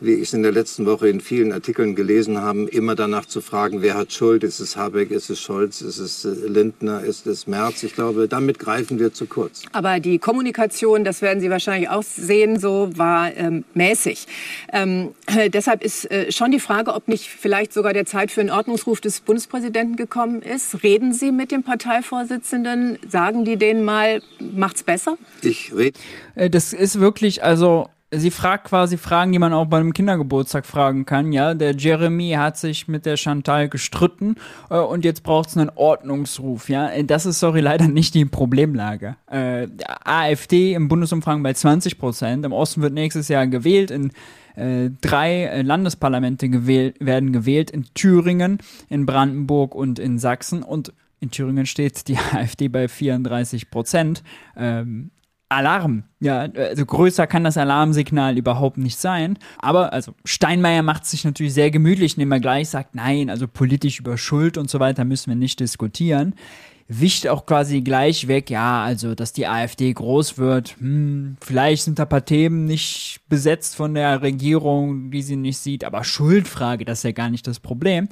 wie 0.00 0.14
ich 0.14 0.28
es 0.28 0.34
in 0.34 0.42
der 0.42 0.52
letzten 0.52 0.86
Woche 0.86 1.08
in 1.08 1.20
vielen 1.20 1.52
Artikeln 1.52 1.94
gelesen 1.94 2.38
habe, 2.38 2.64
immer 2.64 2.94
danach 2.94 3.26
zu 3.26 3.40
fragen, 3.40 3.82
wer 3.82 3.94
hat 3.94 4.12
Schuld? 4.12 4.44
Ist 4.44 4.60
es 4.60 4.76
Habeck, 4.76 5.10
ist 5.10 5.30
es 5.30 5.40
Scholz, 5.40 5.80
ist 5.80 5.98
es 5.98 6.24
äh, 6.24 6.28
Lindner, 6.28 7.02
ist 7.02 7.26
es 7.26 7.46
Merz? 7.46 7.82
Ich 7.82 7.94
glaube, 7.94 8.28
damit 8.28 8.58
greifen 8.58 8.98
wir 8.98 9.12
zu 9.12 9.26
kurz. 9.26 9.62
Aber 9.72 10.00
die 10.00 10.18
Kommunikation, 10.18 11.04
das 11.04 11.22
werden 11.22 11.40
Sie 11.40 11.50
wahrscheinlich 11.50 11.88
auch 11.88 12.02
sehen, 12.02 12.58
so 12.58 12.90
war 12.96 13.34
ähm, 13.36 13.64
mäßig. 13.74 14.26
Ähm, 14.72 15.10
äh, 15.26 15.50
deshalb 15.50 15.84
ist 15.84 16.10
äh, 16.10 16.30
schon 16.30 16.52
die 16.52 16.60
Frage, 16.60 16.94
ob 16.94 17.08
nicht 17.08 17.28
vielleicht 17.28 17.72
sogar 17.72 17.92
der 17.92 18.06
Zeit 18.06 18.30
für 18.30 18.40
einen 18.40 18.50
Ordnungsruf 18.50 19.00
des 19.00 19.20
Bundespräsidenten 19.20 19.96
gekommen 19.96 20.42
ist. 20.42 20.82
Reden 20.82 21.12
Sie 21.12 21.32
mit 21.32 21.50
dem 21.50 21.62
Parteivorsitzenden? 21.62 22.98
Sagen 23.08 23.44
die 23.44 23.56
denen 23.56 23.84
mal, 23.84 24.22
macht's 24.38 24.82
besser? 24.82 25.18
Ich 25.42 25.72
rede. 25.74 25.98
Äh, 26.34 26.50
das 26.50 26.72
ist 26.72 27.00
wirklich, 27.00 27.42
also 27.42 27.88
sie 28.10 28.30
fragt 28.30 28.64
quasi 28.64 28.96
Fragen, 28.96 29.32
die 29.32 29.38
man 29.38 29.52
auch 29.52 29.66
bei 29.66 29.78
einem 29.78 29.92
Kindergeburtstag 29.92 30.64
fragen 30.66 31.04
kann. 31.04 31.32
Ja, 31.32 31.54
der 31.54 31.74
Jeremy 31.76 32.30
hat 32.32 32.56
sich 32.56 32.88
mit 32.88 33.06
der 33.06 33.16
Chantal 33.16 33.68
gestritten 33.68 34.36
äh, 34.70 34.78
und 34.78 35.04
jetzt 35.04 35.22
braucht 35.22 35.50
es 35.50 35.56
einen 35.56 35.70
Ordnungsruf. 35.74 36.68
Ja, 36.68 36.88
äh, 36.88 37.04
das 37.04 37.26
ist 37.26 37.40
sorry 37.40 37.60
leider 37.60 37.88
nicht 37.88 38.14
die 38.14 38.24
Problemlage. 38.24 39.16
Äh, 39.30 39.68
AfD 40.04 40.74
im 40.74 40.88
Bundesumfang 40.88 41.42
bei 41.42 41.52
20 41.52 41.98
Prozent. 41.98 42.44
Im 42.44 42.52
Osten 42.52 42.82
wird 42.82 42.94
nächstes 42.94 43.28
Jahr 43.28 43.46
gewählt. 43.46 43.90
In 43.90 44.12
äh, 44.56 44.90
drei 45.00 45.44
äh, 45.44 45.62
Landesparlamente 45.62 46.48
gewählt, 46.48 46.96
werden 47.00 47.32
gewählt 47.32 47.70
in 47.70 47.86
Thüringen, 47.94 48.58
in 48.88 49.06
Brandenburg 49.06 49.74
und 49.74 49.98
in 49.98 50.18
Sachsen 50.18 50.62
und 50.62 50.92
in 51.20 51.30
Thüringen 51.30 51.66
steht 51.66 52.08
die 52.08 52.16
AfD 52.32 52.68
bei 52.68 52.88
34 52.88 53.70
Prozent. 53.70 54.22
Ähm, 54.56 55.10
Alarm. 55.48 56.04
Ja, 56.20 56.40
also 56.40 56.84
größer 56.84 57.26
kann 57.26 57.44
das 57.44 57.56
Alarmsignal 57.56 58.36
überhaupt 58.36 58.76
nicht 58.76 58.98
sein. 58.98 59.38
Aber 59.58 59.92
also 59.92 60.14
Steinmeier 60.24 60.82
macht 60.82 61.06
sich 61.06 61.24
natürlich 61.24 61.54
sehr 61.54 61.70
gemütlich, 61.70 62.14
indem 62.14 62.32
er 62.32 62.40
gleich 62.40 62.68
sagt, 62.68 62.94
nein, 62.94 63.30
also 63.30 63.48
politisch 63.48 64.00
über 64.00 64.18
Schuld 64.18 64.58
und 64.58 64.68
so 64.68 64.78
weiter 64.80 65.04
müssen 65.04 65.30
wir 65.30 65.36
nicht 65.36 65.60
diskutieren. 65.60 66.34
Wischt 66.90 67.26
auch 67.26 67.44
quasi 67.44 67.82
gleich 67.82 68.28
weg, 68.28 68.48
ja, 68.48 68.82
also 68.82 69.14
dass 69.14 69.34
die 69.34 69.46
AfD 69.46 69.92
groß 69.92 70.38
wird, 70.38 70.76
hm, 70.78 71.36
vielleicht 71.40 71.84
sind 71.84 71.98
da 71.98 72.06
paar 72.06 72.24
Themen 72.24 72.64
nicht 72.64 73.20
besetzt 73.28 73.76
von 73.76 73.92
der 73.92 74.22
Regierung, 74.22 75.10
die 75.10 75.20
sie 75.20 75.36
nicht 75.36 75.58
sieht, 75.58 75.84
aber 75.84 76.02
Schuldfrage, 76.02 76.86
das 76.86 77.00
ist 77.00 77.04
ja 77.04 77.12
gar 77.12 77.28
nicht 77.28 77.46
das 77.46 77.60
Problem. 77.60 78.08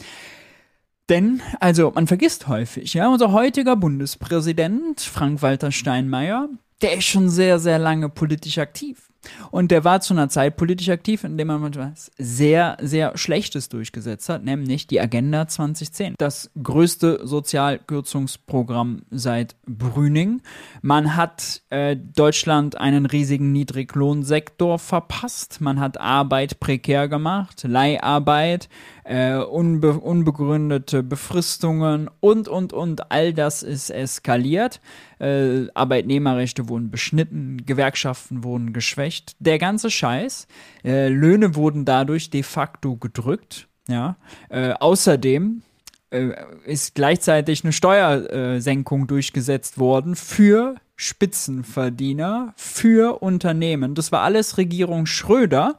Denn, 1.09 1.41
also, 1.61 1.93
man 1.95 2.07
vergisst 2.07 2.49
häufig, 2.49 2.93
ja, 2.93 3.09
unser 3.09 3.33
heutiger 3.33 3.77
Bundespräsident, 3.77 5.01
Frank-Walter 5.01 5.71
Steinmeier, 5.71 6.49
der 6.83 6.95
ist 6.95 7.05
schon 7.05 7.29
sehr, 7.29 7.59
sehr 7.59 7.79
lange 7.79 8.09
politisch 8.09 8.59
aktiv. 8.59 9.11
Und 9.51 9.71
der 9.71 9.85
war 9.85 10.01
zu 10.01 10.15
einer 10.15 10.29
Zeit 10.29 10.57
politisch 10.57 10.89
aktiv, 10.89 11.25
in 11.25 11.37
dem 11.39 11.49
man 11.49 11.65
etwas 11.65 12.11
sehr, 12.19 12.77
sehr 12.81 13.17
Schlechtes 13.17 13.69
durchgesetzt 13.69 14.29
hat, 14.29 14.45
nämlich 14.45 14.87
die 14.87 15.01
Agenda 15.01 15.49
2010. 15.49 16.15
Das 16.19 16.51
größte 16.63 17.21
Sozialkürzungsprogramm 17.25 19.03
seit 19.11 19.57
Brüning. 19.67 20.43
Man 20.83 21.17
hat 21.17 21.63
äh, 21.71 21.97
Deutschland 21.97 22.79
einen 22.79 23.07
riesigen 23.07 23.53
Niedriglohnsektor 23.53 24.79
verpasst. 24.79 25.61
Man 25.61 25.81
hat 25.81 26.01
Arbeit 26.01 26.61
prekär 26.61 27.09
gemacht, 27.09 27.65
Leiharbeit, 27.67 28.69
äh, 29.05 29.37
unbe 29.37 29.95
unbegründete 30.01 31.03
Befristungen 31.03 32.11
und, 32.21 32.49
und, 32.49 32.73
und. 32.73 33.11
All 33.11 33.33
das 33.33 33.63
ist 33.63 33.91
eskaliert. 33.91 34.81
Äh, 35.19 35.69
Arbeitnehmerrechte 35.73 36.69
wurden 36.69 36.91
beschnitten, 36.91 37.65
Gewerkschaften 37.65 38.45
wurden 38.45 38.73
geschwächt. 38.73 39.16
Der 39.39 39.59
ganze 39.59 39.91
Scheiß. 39.91 40.47
Äh, 40.85 41.09
Löhne 41.09 41.55
wurden 41.55 41.85
dadurch 41.85 42.31
de 42.31 42.43
facto 42.43 42.97
gedrückt. 42.97 43.69
Ja. 43.89 44.17
Äh, 44.49 44.73
außerdem 44.73 45.63
äh, 46.11 46.31
ist 46.65 46.95
gleichzeitig 46.95 47.65
eine 47.65 47.73
Steuersenkung 47.73 49.07
durchgesetzt 49.07 49.79
worden 49.79 50.17
für 50.17 50.77
Spitzenverdiener, 50.97 52.55
für 52.57 53.23
Unternehmen. 53.23 53.95
Das 53.95 54.13
war 54.13 54.23
alles 54.23 54.57
Regierung 54.57 55.07
Schröder. 55.07 55.79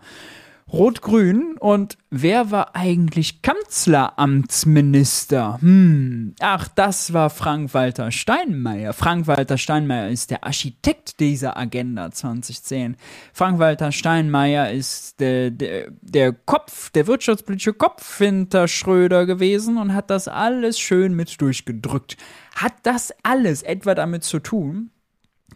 Rot-Grün 0.72 1.58
und 1.58 1.98
wer 2.10 2.52
war 2.52 2.76
eigentlich 2.76 3.42
Kanzleramtsminister? 3.42 5.60
Hm, 5.62 6.36
ach, 6.42 6.68
das 6.68 7.14
war 7.14 7.30
Frank-Walter 7.30 8.12
Steinmeier. 8.12 8.92
Frank-Walter 8.92 9.58
Steinmeier 9.58 10.10
ist 10.10 10.30
der 10.30 10.44
Architekt 10.44 11.22
dieser 11.22 11.56
Agenda 11.56 12.12
2010. 12.12 12.98
Frank-Walter 13.32 13.94
Steinmeier 13.94 14.72
ist 14.72 15.22
der, 15.22 15.52
der, 15.52 15.88
der 16.02 16.34
Kopf, 16.34 16.90
der 16.90 17.08
wirtschaftspolitische 17.08 17.74
Kopf 17.74 18.18
hinter 18.18 18.68
Schröder 18.68 19.26
gewesen 19.26 19.78
und 19.78 19.94
hat 19.94 20.10
das 20.10 20.28
alles 20.28 20.78
schön 20.78 21.14
mit 21.14 21.40
durchgedrückt. 21.40 22.18
Hat 22.56 22.74
das 22.84 23.14
alles 23.24 23.64
etwa 23.64 23.96
damit 23.96 24.26
zu 24.26 24.40
tun, 24.40 24.92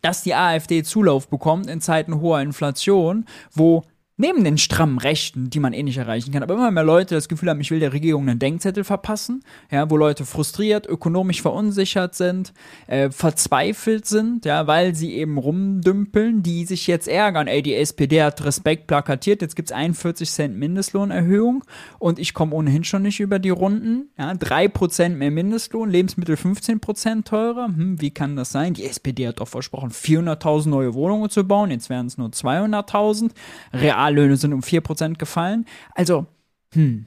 dass 0.02 0.24
die 0.24 0.36
AfD 0.36 0.84
Zulauf 0.84 1.28
bekommt 1.28 1.70
in 1.70 1.82
Zeiten 1.82 2.22
hoher 2.22 2.42
Inflation, 2.42 3.26
wo 3.54 3.84
neben 4.22 4.44
den 4.44 4.58
strammen 4.58 5.00
Rechten, 5.00 5.50
die 5.50 5.60
man 5.60 5.74
eh 5.74 5.84
nicht 5.84 5.98
erreichen 5.98 6.32
kann, 6.32 6.44
aber 6.44 6.54
immer 6.54 6.72
mehr 6.72 6.84
Leute 6.84 7.16
das 7.16 7.28
Gefühl 7.28 7.50
haben, 7.50 7.60
ich 7.60 7.72
will 7.72 7.80
der 7.80 7.92
Regierung 7.92 8.30
einen 8.30 8.40
Denkzettel 8.40 8.84
verpassen, 8.84 9.44
ja, 9.72 9.90
wo 9.90 9.98
Leute 9.98 10.26
frustriert, 10.26 10.88
ökonomisch 10.88 11.42
verunsichert 11.42 12.16
sind, 12.16 12.54
äh, 12.88 13.10
verzweifelt 13.10 14.06
sind, 14.06 14.46
ja, 14.46 14.68
weil 14.68 14.96
sie 14.96 15.16
eben 15.16 15.38
rumdümpeln, 15.38 16.44
die 16.44 16.66
sich 16.66 16.88
jetzt 16.88 17.08
ärgern, 17.08 17.48
ey, 17.48 17.64
die 17.64 17.76
SPD 17.76 18.22
hat 18.22 18.46
Respekt 18.46 18.88
plakatiert, 18.88 19.42
jetzt 19.42 19.56
gibt's 19.56 19.72
41 19.72 20.30
Cent 20.30 20.56
Mindestlohnerhöhung 20.56 21.64
und 21.98 22.20
ich 22.20 22.34
komme 22.34 22.56
ohnehin 22.56 22.84
schon 22.84 23.02
nicht 23.02 23.20
über 23.20 23.40
die 23.40 23.50
Runden, 23.50 24.10
ja, 24.18 24.32
3% 24.32 25.10
mehr 25.10 25.32
Mindestlohn, 25.32 25.90
Lebensmittel 25.90 26.36
15% 26.36 27.24
teurer, 27.26 27.66
hm, 27.66 28.00
wie 28.00 28.12
kann 28.12 28.36
das 28.36 28.52
sein? 28.52 28.76
Die 28.76 28.86
SPD 28.86 29.28
hat 29.28 29.40
doch 29.40 29.48
versprochen, 29.48 29.90
400.000 29.90 30.70
neue 30.70 30.94
Wohnungen 30.94 31.30
zu 31.32 31.44
bauen, 31.44 31.72
jetzt 31.72 31.90
werden 31.90 32.06
es 32.06 32.20
nur 32.20 32.30
200.000, 32.30 33.32
real 33.74 34.11
Reallöhne 34.12 34.38
sind 34.38 34.54
um 34.54 34.62
4% 34.62 35.18
gefallen. 35.18 35.66
Also, 35.96 36.28
hm, 36.74 37.06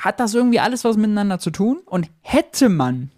hat 0.00 0.20
das 0.20 0.34
irgendwie 0.34 0.60
alles 0.60 0.84
was 0.84 0.96
miteinander 0.96 1.38
zu 1.38 1.50
tun? 1.50 1.80
Und 1.84 2.08
hätte 2.20 2.68
man 2.68 3.10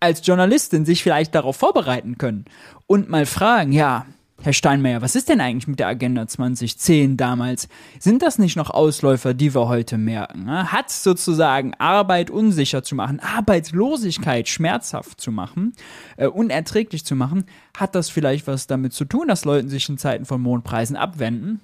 als 0.00 0.26
Journalistin 0.26 0.84
sich 0.84 1.02
vielleicht 1.02 1.34
darauf 1.34 1.56
vorbereiten 1.56 2.18
können 2.18 2.46
und 2.86 3.08
mal 3.08 3.24
fragen, 3.24 3.70
ja, 3.70 4.06
Herr 4.42 4.52
Steinmeier, 4.52 5.00
was 5.02 5.14
ist 5.14 5.28
denn 5.28 5.40
eigentlich 5.40 5.68
mit 5.68 5.78
der 5.78 5.86
Agenda 5.86 6.26
2010 6.26 7.16
damals? 7.16 7.68
Sind 8.00 8.22
das 8.22 8.40
nicht 8.40 8.56
noch 8.56 8.70
Ausläufer, 8.70 9.34
die 9.34 9.54
wir 9.54 9.68
heute 9.68 9.98
merken? 9.98 10.46
Ne? 10.46 10.72
Hat 10.72 10.90
sozusagen 10.90 11.74
Arbeit 11.74 12.28
unsicher 12.28 12.82
zu 12.82 12.96
machen, 12.96 13.20
Arbeitslosigkeit 13.20 14.48
schmerzhaft 14.48 15.20
zu 15.20 15.30
machen, 15.30 15.74
äh, 16.16 16.26
unerträglich 16.26 17.04
zu 17.04 17.14
machen, 17.14 17.44
hat 17.76 17.94
das 17.94 18.10
vielleicht 18.10 18.48
was 18.48 18.66
damit 18.66 18.92
zu 18.94 19.04
tun, 19.04 19.28
dass 19.28 19.44
Leute 19.44 19.68
sich 19.68 19.88
in 19.88 19.96
Zeiten 19.96 20.24
von 20.24 20.40
Mondpreisen 20.40 20.96
abwenden? 20.96 21.60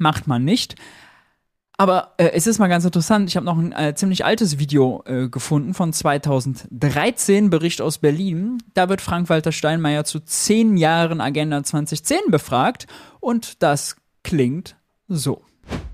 Macht 0.00 0.26
man 0.26 0.44
nicht. 0.44 0.76
Aber 1.80 2.14
äh, 2.16 2.30
es 2.34 2.48
ist 2.48 2.58
mal 2.58 2.66
ganz 2.66 2.84
interessant, 2.84 3.28
ich 3.28 3.36
habe 3.36 3.46
noch 3.46 3.56
ein 3.56 3.70
äh, 3.70 3.94
ziemlich 3.94 4.24
altes 4.24 4.58
Video 4.58 5.04
äh, 5.06 5.28
gefunden 5.28 5.74
von 5.74 5.92
2013, 5.92 7.50
Bericht 7.50 7.80
aus 7.80 7.98
Berlin. 7.98 8.58
Da 8.74 8.88
wird 8.88 9.00
Frank-Walter 9.00 9.52
Steinmeier 9.52 10.04
zu 10.04 10.18
zehn 10.18 10.76
Jahren 10.76 11.20
Agenda 11.20 11.62
2010 11.62 12.18
befragt 12.30 12.88
und 13.20 13.62
das 13.62 13.96
klingt 14.24 14.76
so 15.06 15.42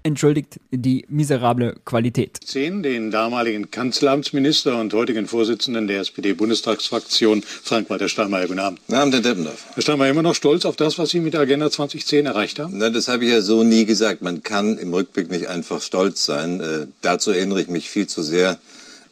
entschuldigt 0.04 0.60
die 0.70 1.06
miserable 1.08 1.76
Qualität. 1.84 2.38
Zehn 2.44 2.82
den 2.82 3.10
damaligen 3.10 3.70
Kanzleramtsminister 3.70 4.78
und 4.78 4.92
heutigen 4.92 5.26
Vorsitzenden 5.26 5.88
der 5.88 6.00
SPD-Bundestagsfraktion, 6.00 7.42
Frank-Walter 7.42 8.10
Steinmeier. 8.10 8.46
Guten 8.46 8.60
Abend. 8.60 8.80
Guten 8.86 8.98
Abend, 8.98 9.14
Herr 9.14 9.22
Deppendorf. 9.22 9.64
Herr 9.74 9.82
Steinmeier, 9.82 10.10
immer 10.10 10.22
noch 10.22 10.34
stolz 10.34 10.66
auf 10.66 10.76
das, 10.76 10.98
was 10.98 11.08
Sie 11.10 11.20
mit 11.20 11.32
der 11.32 11.40
Agenda 11.40 11.70
2010 11.70 12.26
erreicht 12.26 12.58
haben? 12.58 12.76
Na, 12.76 12.90
das 12.90 13.08
habe 13.08 13.24
ich 13.24 13.30
ja 13.30 13.40
so 13.40 13.64
nie 13.64 13.86
gesagt. 13.86 14.20
Man 14.20 14.42
kann 14.42 14.76
im 14.76 14.92
Rückblick 14.92 15.30
nicht 15.30 15.48
einfach 15.48 15.80
stolz 15.80 16.26
sein. 16.26 16.60
Äh, 16.60 16.86
dazu 17.00 17.30
erinnere 17.30 17.62
ich 17.62 17.68
mich 17.68 17.88
viel 17.88 18.06
zu 18.06 18.22
sehr 18.22 18.58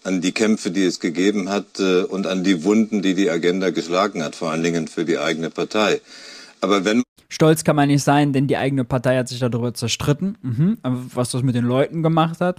an 0.05 0.21
die 0.21 0.33
Kämpfe, 0.33 0.71
die 0.71 0.85
es 0.85 1.01
gegeben 1.01 1.49
hat 1.49 1.81
äh, 1.81 2.03
und 2.03 2.27
an 2.27 2.45
die 2.45 2.65
Wunden, 2.65 3.01
die 3.01 3.15
die 3.15 3.31
Agenda 3.31 3.71
geschlagen 3.71 4.23
hat, 4.23 4.37
vor 4.37 4.51
allen 4.51 4.63
Dingen 4.63 4.89
für 4.89 5.07
die 5.07 5.19
eigene 5.19 5.49
Partei. 5.49 6.03
Aber 6.61 6.85
wenn 6.85 7.03
Stolz 7.33 7.65
kann 7.65 7.77
man 7.77 7.89
nicht 7.89 8.05
sein, 8.05 8.35
denn 8.35 8.47
die 8.47 8.59
eigene 8.59 8.85
Partei 8.85 9.17
hat 9.17 9.27
sich 9.27 9.39
darüber 9.39 9.73
zerstritten. 9.73 10.37
Mhm. 10.43 10.77
Was 10.83 11.31
das 11.31 11.43
mit 11.43 11.55
den 11.55 11.65
Leuten 11.65 12.03
gemacht 12.03 12.43
hat? 12.43 12.59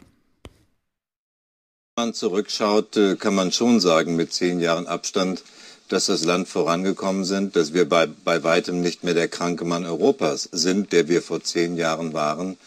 Wenn 1.96 2.06
man 2.06 2.13
zurückschaut, 2.15 2.98
äh, 2.98 3.15
kann 3.15 3.36
man 3.36 3.51
schon 3.51 3.80
sagen, 3.80 4.15
mit 4.15 4.34
zehn 4.34 4.60
Jahren 4.60 4.88
Abstand, 4.88 5.44
dass 5.89 6.08
das 6.08 6.25
Land 6.25 6.48
vorangekommen 6.48 7.24
sind, 7.24 7.56
dass 7.56 7.75
wir 7.75 7.88
bei, 7.88 8.08
bei 8.08 8.44
weitem 8.44 8.82
nicht 8.82 9.03
mehr 9.03 9.13
der 9.13 9.27
kranke 9.27 9.63
Mann 9.63 9.86
Europas 9.86 10.50
sind, 10.51 10.92
der 10.92 11.08
wir 11.08 11.22
vor 11.22 11.44
zehn 11.44 11.77
Jahren 11.77 12.13
waren, 12.13 12.58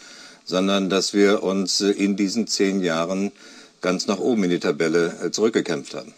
sondern 0.45 0.89
dass 0.89 1.13
wir 1.13 1.43
uns 1.43 1.81
äh, 1.81 1.91
in 1.91 2.15
diesen 2.15 2.47
zehn 2.47 2.81
Jahren 2.81 3.33
ganz 3.81 4.07
nach 4.07 4.19
oben 4.19 4.45
in 4.45 4.51
die 4.51 4.59
Tabelle 4.59 5.13
äh, 5.25 5.31
zurückgekämpft 5.31 5.93
haben. 5.93 6.13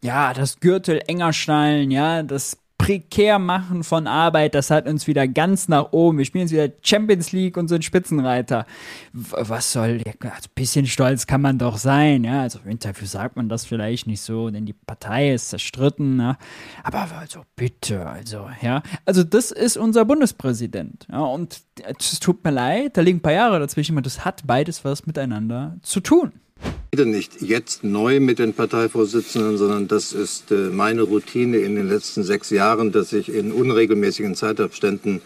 Ja, 0.00 0.32
das 0.32 0.60
Gürtel 0.60 1.02
enger 1.08 1.32
schnallen, 1.32 1.90
ja, 1.90 2.22
das 2.22 2.56
prekär 2.88 3.38
machen 3.38 3.84
von 3.84 4.06
Arbeit, 4.06 4.54
das 4.54 4.70
hat 4.70 4.88
uns 4.88 5.06
wieder 5.06 5.28
ganz 5.28 5.68
nach 5.68 5.92
oben. 5.92 6.16
Wir 6.16 6.24
spielen 6.24 6.46
jetzt 6.48 6.52
wieder 6.52 6.74
Champions 6.80 7.32
League 7.32 7.58
und 7.58 7.68
sind 7.68 7.84
Spitzenreiter. 7.84 8.64
Was 9.12 9.74
soll, 9.74 10.00
ja, 10.06 10.14
also 10.22 10.48
ein 10.48 10.54
bisschen 10.54 10.86
stolz 10.86 11.26
kann 11.26 11.42
man 11.42 11.58
doch 11.58 11.76
sein, 11.76 12.24
ja. 12.24 12.40
Also 12.40 12.60
im 12.64 12.70
Interview 12.70 13.04
sagt 13.04 13.36
man 13.36 13.50
das 13.50 13.66
vielleicht 13.66 14.06
nicht 14.06 14.22
so, 14.22 14.48
denn 14.48 14.64
die 14.64 14.72
Partei 14.72 15.34
ist 15.34 15.50
zerstritten, 15.50 16.16
ne? 16.16 16.38
Aber 16.82 17.06
also 17.18 17.42
bitte, 17.56 18.06
also, 18.06 18.48
ja. 18.62 18.82
Also 19.04 19.22
das 19.22 19.50
ist 19.50 19.76
unser 19.76 20.06
Bundespräsident, 20.06 21.06
ja. 21.12 21.20
Und 21.20 21.60
es 21.84 22.20
tut 22.20 22.42
mir 22.42 22.52
leid, 22.52 22.96
da 22.96 23.02
liegen 23.02 23.18
ein 23.18 23.22
paar 23.22 23.34
Jahre 23.34 23.60
dazwischen, 23.60 23.98
und 23.98 24.06
das 24.06 24.24
hat 24.24 24.46
beides 24.46 24.82
was 24.86 25.04
miteinander 25.04 25.76
zu 25.82 26.00
tun 26.00 26.32
nicht 27.04 27.42
jetzt 27.42 27.84
neu 27.84 28.18
mit 28.18 28.38
den 28.38 28.54
Parteivorsitzenden, 28.54 29.56
sondern 29.56 29.88
das 29.88 30.12
ist 30.12 30.50
äh, 30.50 30.70
meine 30.70 31.02
Routine 31.02 31.58
in 31.58 31.76
den 31.76 31.88
letzten 31.88 32.24
sechs 32.24 32.50
Jahren, 32.50 32.92
dass 32.92 33.12
ich 33.12 33.32
in 33.32 33.52
unregelmäßigen 33.52 34.34
Zeitabständen 34.34 35.20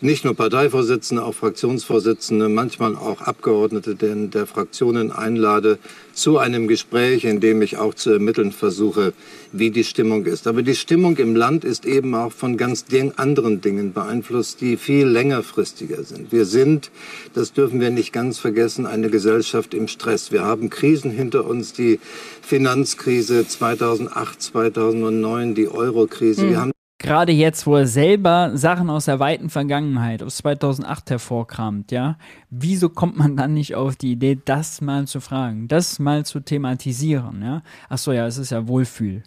nicht 0.00 0.24
nur 0.24 0.34
Parteivorsitzende, 0.34 1.24
auch 1.24 1.34
Fraktionsvorsitzende, 1.34 2.48
manchmal 2.48 2.94
auch 2.94 3.20
Abgeordnete 3.20 3.94
der 3.94 4.46
Fraktionen 4.46 5.10
einlade 5.10 5.78
zu 6.12 6.38
einem 6.38 6.68
Gespräch, 6.68 7.24
in 7.24 7.40
dem 7.40 7.62
ich 7.62 7.78
auch 7.78 7.94
zu 7.94 8.10
ermitteln 8.10 8.52
versuche, 8.52 9.12
wie 9.52 9.70
die 9.70 9.84
Stimmung 9.84 10.26
ist. 10.26 10.46
Aber 10.46 10.62
die 10.62 10.74
Stimmung 10.74 11.16
im 11.16 11.34
Land 11.36 11.64
ist 11.64 11.86
eben 11.86 12.14
auch 12.14 12.32
von 12.32 12.56
ganz 12.56 12.84
anderen 13.16 13.60
Dingen 13.60 13.92
beeinflusst, 13.92 14.60
die 14.60 14.76
viel 14.76 15.06
längerfristiger 15.06 16.02
sind. 16.02 16.32
Wir 16.32 16.44
sind, 16.44 16.90
das 17.34 17.52
dürfen 17.52 17.80
wir 17.80 17.90
nicht 17.90 18.12
ganz 18.12 18.38
vergessen, 18.38 18.86
eine 18.86 19.10
Gesellschaft 19.10 19.74
im 19.74 19.88
Stress. 19.88 20.32
Wir 20.32 20.44
haben 20.44 20.70
Krisen 20.70 21.10
hinter 21.10 21.46
uns, 21.46 21.72
die 21.72 22.00
Finanzkrise 22.42 23.46
2008, 23.46 24.42
2009, 24.42 25.54
die 25.54 25.68
Eurokrise. 25.68 26.44
Mhm. 26.44 26.50
Wir 26.50 26.60
haben 26.60 26.72
gerade 26.98 27.32
jetzt, 27.32 27.66
wo 27.66 27.76
er 27.76 27.86
selber 27.86 28.52
Sachen 28.54 28.90
aus 28.90 29.06
der 29.06 29.20
weiten 29.20 29.50
Vergangenheit, 29.50 30.22
aus 30.22 30.38
2008 30.38 31.10
hervorkramt, 31.10 31.92
ja, 31.92 32.18
wieso 32.50 32.88
kommt 32.88 33.16
man 33.16 33.36
dann 33.36 33.54
nicht 33.54 33.74
auf 33.74 33.96
die 33.96 34.12
Idee, 34.12 34.38
das 34.44 34.80
mal 34.80 35.06
zu 35.06 35.20
fragen, 35.20 35.68
das 35.68 35.98
mal 35.98 36.26
zu 36.26 36.40
thematisieren, 36.40 37.42
ja? 37.42 37.62
Ach 37.88 37.98
so, 37.98 38.12
ja, 38.12 38.26
es 38.26 38.38
ist 38.38 38.50
ja 38.50 38.66
Wohlfühl. 38.66 39.22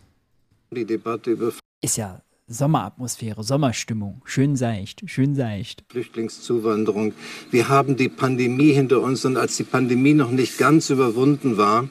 Die 0.71 0.85
Debatte 0.85 1.31
über 1.31 1.51
ist 1.81 1.97
ja 1.97 2.21
Sommeratmosphäre, 2.47 3.43
Sommerstimmung, 3.43 4.21
schön 4.25 4.55
seicht, 4.55 5.03
schön 5.09 5.35
seicht. 5.35 5.83
Flüchtlingszuwanderung. 5.89 7.13
Wir 7.49 7.69
haben 7.69 7.95
die 7.95 8.09
Pandemie 8.09 8.73
hinter 8.73 9.01
uns 9.01 9.23
und 9.25 9.37
als 9.37 9.55
die 9.57 9.63
Pandemie 9.63 10.13
noch 10.13 10.31
nicht 10.31 10.57
ganz 10.57 10.89
überwunden 10.89 11.57
war, 11.57 11.87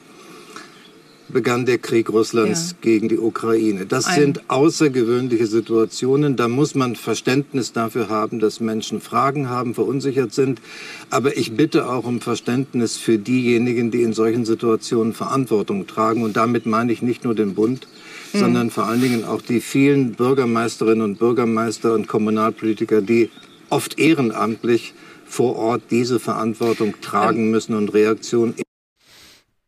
begann 1.31 1.65
der 1.65 1.77
Krieg 1.77 2.09
Russlands 2.09 2.71
ja. 2.71 2.77
gegen 2.81 3.09
die 3.09 3.17
Ukraine. 3.17 3.85
Das 3.85 4.05
Ein 4.05 4.19
sind 4.19 4.49
außergewöhnliche 4.49 5.47
Situationen. 5.47 6.35
Da 6.35 6.47
muss 6.47 6.75
man 6.75 6.95
Verständnis 6.95 7.73
dafür 7.73 8.09
haben, 8.09 8.39
dass 8.39 8.59
Menschen 8.59 9.01
Fragen 9.01 9.49
haben, 9.49 9.73
verunsichert 9.73 10.33
sind. 10.33 10.61
Aber 11.09 11.37
ich 11.37 11.55
bitte 11.55 11.89
auch 11.89 12.05
um 12.05 12.21
Verständnis 12.21 12.97
für 12.97 13.17
diejenigen, 13.17 13.91
die 13.91 14.03
in 14.03 14.13
solchen 14.13 14.45
Situationen 14.45 15.13
Verantwortung 15.13 15.87
tragen. 15.87 16.23
Und 16.23 16.37
damit 16.37 16.65
meine 16.65 16.91
ich 16.91 17.01
nicht 17.01 17.23
nur 17.23 17.35
den 17.35 17.55
Bund, 17.55 17.87
mhm. 18.33 18.39
sondern 18.39 18.69
vor 18.69 18.85
allen 18.85 19.01
Dingen 19.01 19.25
auch 19.25 19.41
die 19.41 19.61
vielen 19.61 20.13
Bürgermeisterinnen 20.13 21.01
und 21.01 21.19
Bürgermeister 21.19 21.93
und 21.93 22.07
Kommunalpolitiker, 22.07 23.01
die 23.01 23.29
oft 23.69 23.97
ehrenamtlich 23.97 24.93
vor 25.25 25.55
Ort 25.55 25.83
diese 25.89 26.19
Verantwortung 26.19 26.95
tragen 27.01 27.51
müssen 27.51 27.73
und 27.73 27.93
Reaktionen. 27.93 28.53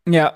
Ja, 0.08 0.34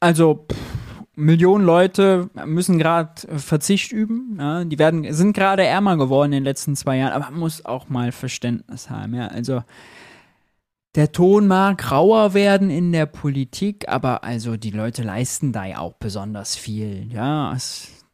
also 0.00 0.46
pff, 0.50 0.78
Millionen 1.18 1.64
Leute 1.64 2.30
müssen 2.46 2.78
gerade 2.78 3.12
Verzicht 3.38 3.90
üben. 3.90 4.36
Ja, 4.38 4.64
die 4.64 4.78
werden, 4.78 5.12
sind 5.12 5.32
gerade 5.32 5.64
ärmer 5.64 5.96
geworden 5.96 6.32
in 6.32 6.38
den 6.38 6.44
letzten 6.44 6.76
zwei 6.76 6.98
Jahren, 6.98 7.12
aber 7.12 7.30
man 7.30 7.40
muss 7.40 7.64
auch 7.64 7.88
mal 7.88 8.12
Verständnis 8.12 8.88
haben. 8.88 9.14
Ja, 9.14 9.26
also 9.26 9.64
der 10.94 11.10
Ton 11.10 11.48
mag 11.48 11.90
rauer 11.90 12.34
werden 12.34 12.70
in 12.70 12.92
der 12.92 13.06
Politik, 13.06 13.88
aber 13.88 14.22
also 14.22 14.56
die 14.56 14.70
Leute 14.70 15.02
leisten 15.02 15.52
da 15.52 15.64
ja 15.64 15.78
auch 15.78 15.94
besonders 15.94 16.54
viel. 16.54 17.12
Ja, 17.12 17.50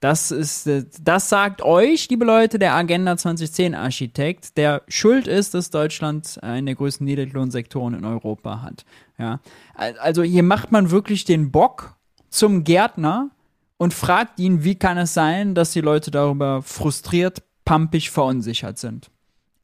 das 0.04 0.30
ist, 0.30 0.68
das 1.02 1.30
sagt 1.30 1.62
euch, 1.62 2.10
liebe 2.10 2.26
Leute, 2.26 2.58
der 2.58 2.74
Agenda 2.74 3.16
2010 3.16 3.74
Architekt, 3.74 4.58
der 4.58 4.82
schuld 4.86 5.26
ist, 5.26 5.54
dass 5.54 5.70
Deutschland 5.70 6.38
einen 6.42 6.66
der 6.66 6.74
größten 6.74 7.06
Niedriglohnsektoren 7.06 7.94
in 7.94 8.04
Europa 8.04 8.60
hat. 8.60 8.84
Ja, 9.16 9.40
also 9.72 10.22
hier 10.22 10.42
macht 10.42 10.72
man 10.72 10.90
wirklich 10.90 11.24
den 11.24 11.50
Bock 11.50 11.96
zum 12.28 12.64
Gärtner 12.64 13.30
und 13.78 13.94
fragt 13.94 14.40
ihn, 14.40 14.62
wie 14.62 14.74
kann 14.74 14.98
es 14.98 15.14
sein, 15.14 15.54
dass 15.54 15.72
die 15.72 15.80
Leute 15.80 16.10
darüber 16.10 16.60
frustriert, 16.60 17.42
pampig, 17.64 18.10
verunsichert 18.10 18.78
sind. 18.78 19.10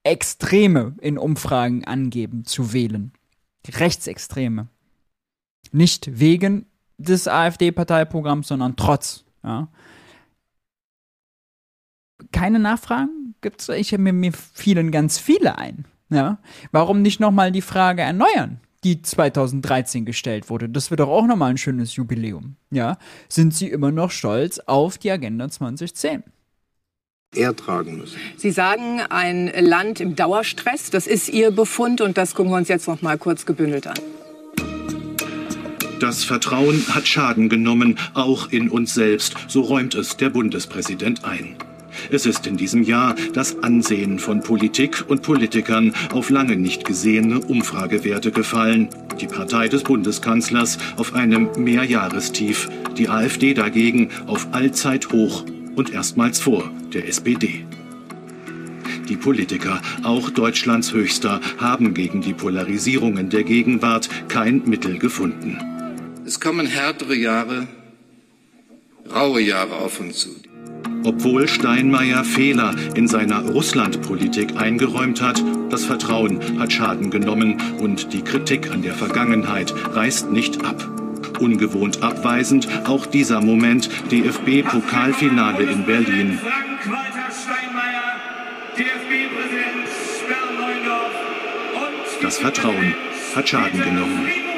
Extreme 0.05 0.95
in 1.03 1.19
Umfragen 1.19 1.85
angeben 1.85 2.47
zu 2.47 2.73
wählen. 2.73 3.13
Rechtsextreme. 3.69 4.69
Nicht 5.71 6.19
wegen 6.19 6.65
des 6.97 7.29
AfD-Parteiprogramms, 7.29 8.49
sondern 8.49 8.77
trotz. 8.77 9.27
Ja. 9.45 9.69
Keine 12.33 12.59
Nachfragen? 12.59 13.35
Gibt's? 13.41 13.69
Ich 13.69 13.93
habe 13.93 14.03
mir, 14.03 14.13
mir 14.13 14.33
fielen 14.33 14.91
ganz 14.91 15.19
viele 15.19 15.59
ein. 15.59 15.85
Ja. 16.11 16.39
Warum 16.73 17.03
nicht 17.03 17.21
nochmal 17.21 17.53
die 17.53 17.63
Frage 17.63 18.03
erneuern? 18.03 18.61
die 18.85 19.03
2013 19.03 20.07
gestellt 20.07 20.49
wurde. 20.49 20.69
Das 20.69 20.91
wird 20.91 21.01
doch 21.01 21.09
auch 21.09 21.27
nochmal 21.27 21.51
ein 21.51 21.59
schönes 21.59 21.97
Jubiläum. 21.97 22.57
Ja, 22.71 22.97
sind 23.29 23.55
Sie 23.55 23.69
immer 23.69 23.91
noch 23.91 24.11
stolz 24.11 24.59
auf 24.61 24.97
die 24.97 25.11
Agenda 25.11 25.51
2010? 25.51 26.23
ertragen 27.37 27.99
müssen. 27.99 28.19
Sie 28.37 28.51
sagen, 28.51 29.01
ein 29.09 29.53
Land 29.61 30.01
im 30.01 30.17
Dauerstress, 30.17 30.91
das 30.91 31.07
ist 31.07 31.29
Ihr 31.29 31.53
Befund 31.53 32.01
und 32.01 32.19
das 32.19 32.35
gucken 32.35 32.51
wir 32.51 32.57
uns 32.57 32.67
jetzt 32.67 32.89
noch 32.89 33.03
mal 33.03 33.19
kurz 33.19 33.47
gebündelt 33.47 33.87
an. 33.87 33.95
Das 36.01 36.25
Vertrauen 36.25 36.83
hat 36.89 37.07
Schaden 37.07 37.49
genommen, 37.49 37.99
auch 38.15 38.51
in 38.51 38.69
uns 38.69 38.95
selbst, 38.95 39.37
so 39.49 39.61
räumt 39.61 39.95
es 39.95 40.17
der 40.17 40.31
Bundespräsident 40.31 41.25
ein. 41.25 41.57
Es 42.11 42.27
ist 42.27 42.47
in 42.47 42.57
diesem 42.57 42.83
Jahr 42.83 43.15
das 43.33 43.63
Ansehen 43.63 44.19
von 44.19 44.41
Politik 44.41 45.05
und 45.09 45.23
Politikern 45.23 45.95
auf 46.13 46.31
lange 46.31 46.57
nicht 46.57 46.85
gesehene 46.85 47.41
Umfragewerte 47.41 48.33
gefallen. 48.33 48.89
Die 49.21 49.27
Partei 49.27 49.69
des 49.69 49.83
Bundeskanzlers 49.83 50.79
auf 50.97 51.15
einem 51.15 51.51
Mehrjahrestief, 51.57 52.69
die 52.97 53.09
AfD 53.09 53.55
dagegen 53.55 54.11
auf 54.27 54.49
Allzeithoch 54.53 55.45
und 55.77 55.93
erstmals 55.93 56.41
vor 56.41 56.71
der 56.93 57.09
SPD. 57.09 57.67
Die 59.09 59.17
Politiker, 59.17 59.83
auch 60.05 60.31
Deutschlands 60.31 60.93
Höchster, 60.93 61.41
haben 61.59 61.95
gegen 61.95 62.21
die 62.21 62.33
Polarisierungen 62.33 63.29
der 63.29 63.43
Gegenwart 63.43 64.09
kein 64.29 64.63
Mittel 64.67 64.99
gefunden. 64.99 65.59
Es 66.25 66.39
kommen 66.39 66.67
härtere 66.67 67.17
Jahre, 67.17 67.67
raue 69.13 69.41
Jahre 69.41 69.77
auf 69.77 69.99
uns 69.99 70.19
zu. 70.19 70.50
Obwohl 71.03 71.49
Steinmeier 71.49 72.25
Fehler 72.25 72.75
in 72.95 73.09
seiner 73.09 73.41
Russlandpolitik 73.41 74.57
eingeräumt 74.57 75.23
hat, 75.23 75.43
das 75.71 75.85
Vertrauen 75.85 76.61
hat 76.61 76.73
Schaden 76.73 77.11
genommen 77.11 77.57
und 77.81 78.13
die 78.13 78.23
Kritik 78.23 78.71
an 78.71 78.83
der 78.83 78.95
Vergangenheit 78.95 79.73
reißt 79.95 80.31
nicht 80.31 80.65
ab. 80.65 80.87
Ungewohnt 81.39 82.03
abweisend 82.03 82.69
auch 82.85 83.07
dieser 83.07 83.41
Moment 83.41 83.89
DFB-Pokalfinale 84.11 85.63
in 85.63 85.87
Berlin. 85.87 86.39
Das 92.21 92.39
Vertrauen 92.39 92.95
hat 93.35 93.49
Schaden 93.49 93.81
genommen. 93.81 94.50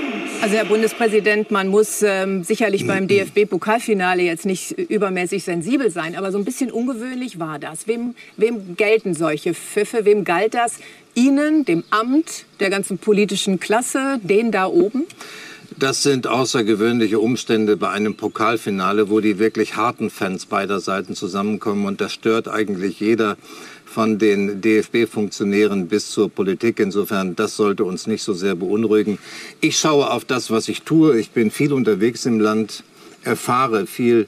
Also 0.43 0.57
Herr 0.57 0.65
Bundespräsident, 0.65 1.53
man 1.53 1.69
muss 1.69 2.03
ähm, 2.03 2.43
sicherlich 2.43 2.85
beim 2.85 3.07
DFB-Pokalfinale 3.07 4.23
jetzt 4.23 4.45
nicht 4.45 4.73
übermäßig 4.73 5.45
sensibel 5.45 5.89
sein, 5.89 6.17
aber 6.17 6.33
so 6.33 6.39
ein 6.39 6.45
bisschen 6.45 6.73
ungewöhnlich 6.73 7.39
war 7.39 7.61
das. 7.61 7.87
Wem, 7.87 8.17
wem 8.37 8.75
gelten 8.77 9.15
solche 9.15 9.55
Pfiffe? 9.55 10.05
Wem 10.05 10.25
galt 10.25 10.55
das? 10.55 10.81
Ihnen, 11.15 11.65
dem 11.65 11.85
Amt, 11.91 12.47
der 12.59 12.71
ganzen 12.71 12.99
politischen 12.99 13.61
Klasse, 13.61 14.19
den 14.25 14.51
da 14.51 14.67
oben? 14.67 15.05
Das 15.79 16.03
sind 16.03 16.27
außergewöhnliche 16.27 17.21
Umstände 17.21 17.77
bei 17.77 17.91
einem 17.91 18.17
Pokalfinale, 18.17 19.11
wo 19.11 19.21
die 19.21 19.39
wirklich 19.39 19.77
harten 19.77 20.11
Fans 20.11 20.47
beider 20.47 20.81
Seiten 20.81 21.15
zusammenkommen. 21.15 21.87
Und 21.87 22.01
das 22.01 22.13
stört 22.13 22.49
eigentlich 22.49 22.99
jeder 22.99 23.37
von 23.93 24.19
den 24.19 24.61
DFB-Funktionären 24.63 25.87
bis 25.87 26.11
zur 26.11 26.31
Politik. 26.31 26.81
Insofern, 26.81 27.37
das 27.37 27.57
sollte 27.57 27.85
uns 27.85 28.07
nicht 28.07 28.23
so 28.23 28.33
sehr 28.33 28.55
beunruhigen. 28.55 29.19
Ich 29.61 29.79
schaue 29.79 30.11
auf 30.11 30.25
das, 30.25 30.51
was 30.51 30.69
ich 30.69 30.83
tue. 30.83 31.21
Ich 31.21 31.31
bin 31.31 31.51
viel 31.51 31.73
unterwegs 31.73 32.25
im 32.25 32.41
Land, 32.41 32.85
erfahre 33.23 33.87
viel 33.87 34.27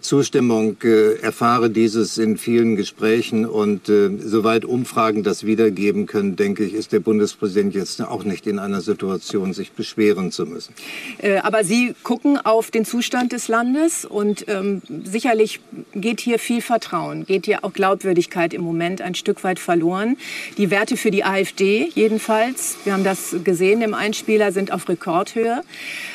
Zustimmung, 0.00 0.76
äh, 0.82 1.20
erfahre 1.20 1.70
dieses 1.70 2.18
in 2.18 2.36
vielen 2.36 2.74
Gesprächen 2.74 3.46
und 3.46 3.88
äh, 3.88 4.10
soweit 4.18 4.64
Umfragen 4.64 5.22
das 5.22 5.44
wiedergeben 5.44 6.06
können, 6.06 6.34
denke 6.34 6.64
ich, 6.64 6.74
ist 6.74 6.92
der 6.92 6.98
Bundespräsident 6.98 7.74
jetzt 7.74 8.02
auch 8.02 8.24
nicht 8.24 8.48
in 8.48 8.58
einer 8.58 8.80
Situation, 8.80 9.52
sich 9.52 9.70
beschweren 9.72 10.32
zu 10.32 10.46
müssen. 10.46 10.74
Äh, 11.18 11.38
aber 11.38 11.62
Sie 11.62 11.94
gucken 12.02 12.36
auf 12.36 12.72
den 12.72 12.84
Zustand 12.84 13.32
des 13.32 13.46
Landes 13.46 14.04
und 14.04 14.46
ähm, 14.48 14.82
sicherlich 15.04 15.60
geht 15.94 16.20
hier 16.20 16.40
viel 16.40 16.62
Vertrauen, 16.62 17.24
geht 17.24 17.46
hier 17.46 17.64
auch 17.64 17.72
Glaubwürdigkeit 17.72 18.52
im 18.54 18.62
Moment 18.62 19.00
ein 19.00 19.14
Stück 19.14 19.44
weit 19.44 19.60
verloren. 19.60 20.16
Die 20.56 20.70
Werte 20.70 20.96
für 20.96 21.12
die 21.12 21.24
AfD 21.24 21.90
jedenfalls, 21.94 22.76
wir 22.84 22.92
haben 22.92 23.04
das 23.04 23.36
gesehen 23.44 23.82
im 23.82 23.94
Einspieler, 23.94 24.50
sind 24.50 24.72
auf 24.72 24.88
Rekordhöhe. 24.88 25.62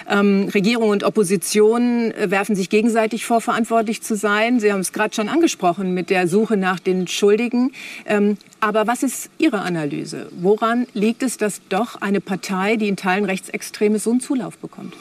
Ähm, 0.09 0.49
Regierung 0.53 0.89
und 0.89 1.03
Opposition 1.03 2.11
äh, 2.11 2.29
werfen 2.29 2.55
sich 2.55 2.69
gegenseitig 2.69 3.25
vor, 3.25 3.44
verantwortlich 3.45 4.01
zu 4.01 4.17
sein. 4.17 4.59
Sie 4.59 4.73
haben 4.73 4.81
es 4.81 4.91
gerade 4.91 5.15
schon 5.15 5.29
angesprochen 5.29 5.93
mit 5.93 6.09
der 6.09 6.27
Suche 6.27 6.57
nach 6.57 6.79
den 6.79 7.07
Schuldigen. 7.07 7.71
Ähm, 8.05 8.37
aber 8.59 8.87
was 8.87 9.03
ist 9.03 9.29
Ihre 9.37 9.59
Analyse? 9.61 10.27
Woran 10.41 10.87
liegt 10.93 11.23
es, 11.23 11.37
dass 11.37 11.61
doch 11.69 12.01
eine 12.01 12.19
Partei, 12.19 12.75
die 12.75 12.89
in 12.89 12.97
Teilen 12.97 13.23
rechtsextrem 13.23 13.95
ist, 13.95 14.03
so 14.03 14.11
einen 14.11 14.19
Zulauf 14.19 14.57
bekommt? 14.57 14.93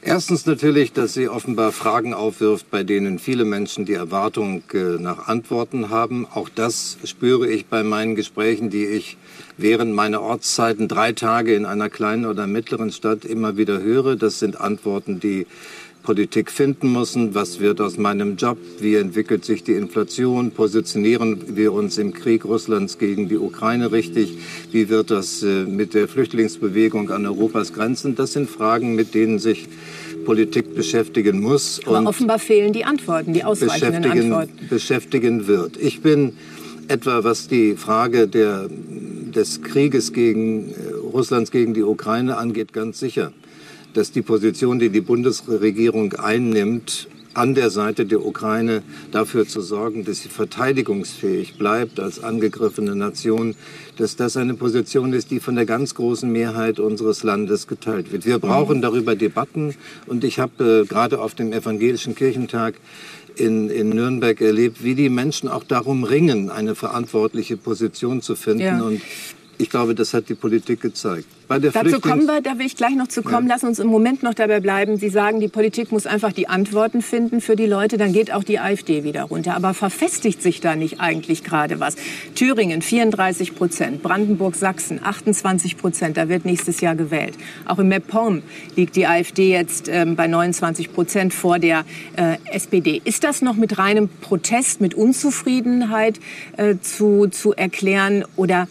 Erstens 0.00 0.46
natürlich, 0.46 0.92
dass 0.92 1.12
sie 1.12 1.28
offenbar 1.28 1.72
Fragen 1.72 2.14
aufwirft, 2.14 2.70
bei 2.70 2.84
denen 2.84 3.18
viele 3.18 3.44
Menschen 3.44 3.84
die 3.84 3.94
Erwartung 3.94 4.62
äh, 4.72 4.96
nach 4.98 5.26
Antworten 5.26 5.90
haben. 5.90 6.24
Auch 6.24 6.48
das 6.48 6.98
spüre 7.04 7.48
ich 7.48 7.66
bei 7.66 7.82
meinen 7.82 8.14
Gesprächen, 8.14 8.70
die 8.70 8.86
ich 8.86 9.16
während 9.56 9.92
meiner 9.92 10.22
Ortszeiten 10.22 10.86
drei 10.86 11.12
Tage 11.12 11.54
in 11.54 11.66
einer 11.66 11.90
kleinen 11.90 12.26
oder 12.26 12.46
mittleren 12.46 12.92
Stadt 12.92 13.24
immer 13.24 13.56
wieder 13.56 13.82
höre. 13.82 14.14
Das 14.14 14.38
sind 14.38 14.60
Antworten, 14.60 15.18
die 15.18 15.46
Politik 16.08 16.50
finden 16.50 16.90
müssen. 16.90 17.34
Was 17.34 17.60
wird 17.60 17.82
aus 17.82 17.98
meinem 17.98 18.36
Job? 18.36 18.56
Wie 18.80 18.94
entwickelt 18.94 19.44
sich 19.44 19.62
die 19.62 19.74
Inflation? 19.74 20.52
Positionieren 20.52 21.54
wir 21.54 21.74
uns 21.74 21.98
im 21.98 22.14
Krieg 22.14 22.46
Russlands 22.46 22.96
gegen 22.96 23.28
die 23.28 23.36
Ukraine 23.36 23.92
richtig? 23.92 24.38
Wie 24.72 24.88
wird 24.88 25.10
das 25.10 25.42
äh, 25.42 25.64
mit 25.64 25.92
der 25.92 26.08
Flüchtlingsbewegung 26.08 27.10
an 27.10 27.26
Europas 27.26 27.74
Grenzen? 27.74 28.14
Das 28.14 28.32
sind 28.32 28.48
Fragen, 28.48 28.94
mit 28.94 29.12
denen 29.12 29.38
sich 29.38 29.68
Politik 30.24 30.74
beschäftigen 30.74 31.40
muss 31.40 31.82
Aber 31.84 31.98
und 31.98 32.06
offenbar 32.06 32.38
fehlen 32.38 32.72
die 32.72 32.86
Antworten, 32.86 33.34
die 33.34 33.44
ausreichenden 33.44 34.00
beschäftigen, 34.00 34.32
Antworten. 34.32 34.68
beschäftigen 34.70 35.46
wird. 35.46 35.76
Ich 35.76 36.00
bin 36.00 36.38
etwa, 36.88 37.22
was 37.22 37.48
die 37.48 37.76
Frage 37.76 38.28
der, 38.28 38.70
des 38.70 39.60
Krieges 39.60 40.14
gegen 40.14 40.70
äh, 40.70 40.74
Russlands 41.12 41.50
gegen 41.50 41.74
die 41.74 41.82
Ukraine 41.82 42.38
angeht, 42.38 42.72
ganz 42.72 42.98
sicher, 42.98 43.32
dass 43.98 44.12
die 44.12 44.22
Position, 44.22 44.78
die 44.78 44.90
die 44.90 45.00
Bundesregierung 45.00 46.12
einnimmt, 46.12 47.08
an 47.34 47.54
der 47.54 47.68
Seite 47.70 48.06
der 48.06 48.24
Ukraine 48.24 48.82
dafür 49.10 49.46
zu 49.46 49.60
sorgen, 49.60 50.04
dass 50.04 50.20
sie 50.20 50.28
verteidigungsfähig 50.28 51.58
bleibt 51.58 51.98
als 51.98 52.22
angegriffene 52.22 52.94
Nation, 52.94 53.56
dass 53.96 54.14
das 54.14 54.36
eine 54.36 54.54
Position 54.54 55.12
ist, 55.12 55.32
die 55.32 55.40
von 55.40 55.56
der 55.56 55.66
ganz 55.66 55.96
großen 55.96 56.30
Mehrheit 56.30 56.78
unseres 56.78 57.24
Landes 57.24 57.66
geteilt 57.66 58.12
wird. 58.12 58.24
Wir 58.24 58.38
brauchen 58.38 58.82
darüber 58.82 59.16
Debatten 59.16 59.74
und 60.06 60.22
ich 60.22 60.38
habe 60.38 60.82
äh, 60.82 60.86
gerade 60.86 61.20
auf 61.20 61.34
dem 61.34 61.52
Evangelischen 61.52 62.14
Kirchentag 62.14 62.74
in, 63.34 63.68
in 63.70 63.90
Nürnberg 63.90 64.40
erlebt, 64.40 64.82
wie 64.82 64.94
die 64.94 65.08
Menschen 65.08 65.48
auch 65.48 65.64
darum 65.64 66.04
ringen, 66.04 66.50
eine 66.50 66.74
verantwortliche 66.74 67.56
Position 67.56 68.20
zu 68.22 68.36
finden. 68.36 68.62
Ja. 68.62 68.80
Und 68.80 69.00
ich 69.58 69.70
glaube, 69.70 69.94
das 69.94 70.14
hat 70.14 70.28
die 70.28 70.34
Politik 70.34 70.80
gezeigt. 70.80 71.26
Bei 71.48 71.58
der 71.58 71.72
Dazu 71.72 71.88
Flüchtlings- 71.88 72.00
kommen 72.00 72.26
wir, 72.26 72.40
da 72.42 72.58
will 72.58 72.66
ich 72.66 72.76
gleich 72.76 72.94
noch 72.94 73.08
zu 73.08 73.22
kommen. 73.22 73.48
Ja. 73.48 73.54
Lass 73.54 73.64
uns 73.64 73.78
im 73.78 73.88
Moment 73.88 74.22
noch 74.22 74.34
dabei 74.34 74.60
bleiben. 74.60 74.98
Sie 74.98 75.08
sagen, 75.08 75.40
die 75.40 75.48
Politik 75.48 75.90
muss 75.90 76.06
einfach 76.06 76.32
die 76.32 76.46
Antworten 76.46 77.00
finden 77.00 77.40
für 77.40 77.56
die 77.56 77.66
Leute, 77.66 77.96
dann 77.96 78.12
geht 78.12 78.32
auch 78.32 78.44
die 78.44 78.58
AfD 78.58 79.02
wieder 79.02 79.24
runter. 79.24 79.56
Aber 79.56 79.74
verfestigt 79.74 80.42
sich 80.42 80.60
da 80.60 80.76
nicht 80.76 81.00
eigentlich 81.00 81.42
gerade 81.42 81.80
was? 81.80 81.96
Thüringen 82.34 82.82
34 82.82 83.54
Prozent, 83.56 84.02
Brandenburg, 84.02 84.54
Sachsen 84.54 85.00
28 85.02 85.78
Prozent, 85.78 86.18
da 86.18 86.28
wird 86.28 86.44
nächstes 86.44 86.80
Jahr 86.80 86.94
gewählt. 86.94 87.34
Auch 87.64 87.78
in 87.78 87.88
MacPom 87.88 88.42
liegt 88.76 88.94
die 88.94 89.06
AfD 89.06 89.50
jetzt 89.50 89.88
ähm, 89.88 90.16
bei 90.16 90.26
29 90.26 90.92
Prozent 90.92 91.32
vor 91.32 91.58
der 91.58 91.84
äh, 92.16 92.36
SPD. 92.52 93.00
Ist 93.04 93.24
das 93.24 93.40
noch 93.40 93.56
mit 93.56 93.78
reinem 93.78 94.10
Protest, 94.20 94.82
mit 94.82 94.94
Unzufriedenheit 94.94 96.20
äh, 96.58 96.76
zu, 96.80 97.28
zu 97.28 97.54
erklären 97.54 98.24
oder 98.36 98.68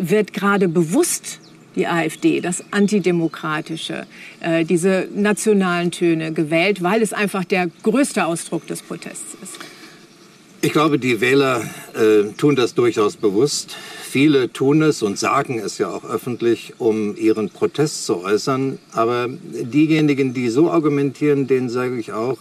wird 0.00 0.32
gerade 0.32 0.68
bewusst 0.68 1.40
die 1.76 1.86
AfD, 1.86 2.40
das 2.40 2.64
Antidemokratische, 2.70 4.06
äh, 4.40 4.64
diese 4.64 5.08
nationalen 5.14 5.90
Töne 5.90 6.32
gewählt, 6.32 6.82
weil 6.82 7.02
es 7.02 7.12
einfach 7.12 7.44
der 7.44 7.68
größte 7.82 8.24
Ausdruck 8.24 8.66
des 8.66 8.82
Protests 8.82 9.36
ist. 9.42 9.58
Ich 10.62 10.72
glaube, 10.72 10.98
die 10.98 11.20
Wähler 11.20 11.62
äh, 11.94 12.32
tun 12.36 12.56
das 12.56 12.74
durchaus 12.74 13.16
bewusst. 13.16 13.76
Viele 14.10 14.52
tun 14.52 14.82
es 14.82 15.02
und 15.02 15.18
sagen 15.18 15.58
es 15.58 15.76
ja 15.78 15.90
auch 15.90 16.04
öffentlich, 16.04 16.72
um 16.78 17.14
ihren 17.16 17.50
Protest 17.50 18.06
zu 18.06 18.22
äußern. 18.22 18.78
Aber 18.92 19.28
diejenigen, 19.28 20.32
die 20.32 20.48
so 20.48 20.70
argumentieren, 20.70 21.46
denen 21.46 21.68
sage 21.68 21.98
ich 21.98 22.12
auch, 22.12 22.38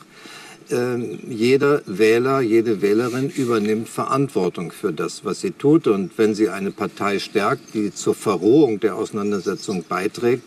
äh, 0.69 0.97
jeder 1.28 1.82
Wähler, 1.86 2.41
jede 2.41 2.82
Wählerin 2.82 3.30
übernimmt 3.30 3.89
Verantwortung 3.89 4.71
für 4.71 4.91
das, 4.91 5.25
was 5.25 5.41
sie 5.41 5.51
tut. 5.51 5.88
Und 5.88 6.17
wenn 6.17 6.36
sie 6.36 6.49
eine 6.49 6.71
Partei 6.71 7.19
stärkt, 7.19 7.73
die 7.73 7.93
zur 7.93 8.15
Verrohung 8.15 8.80
der 8.80 8.95
Auseinandersetzung 8.95 9.84
beiträgt, 9.88 10.43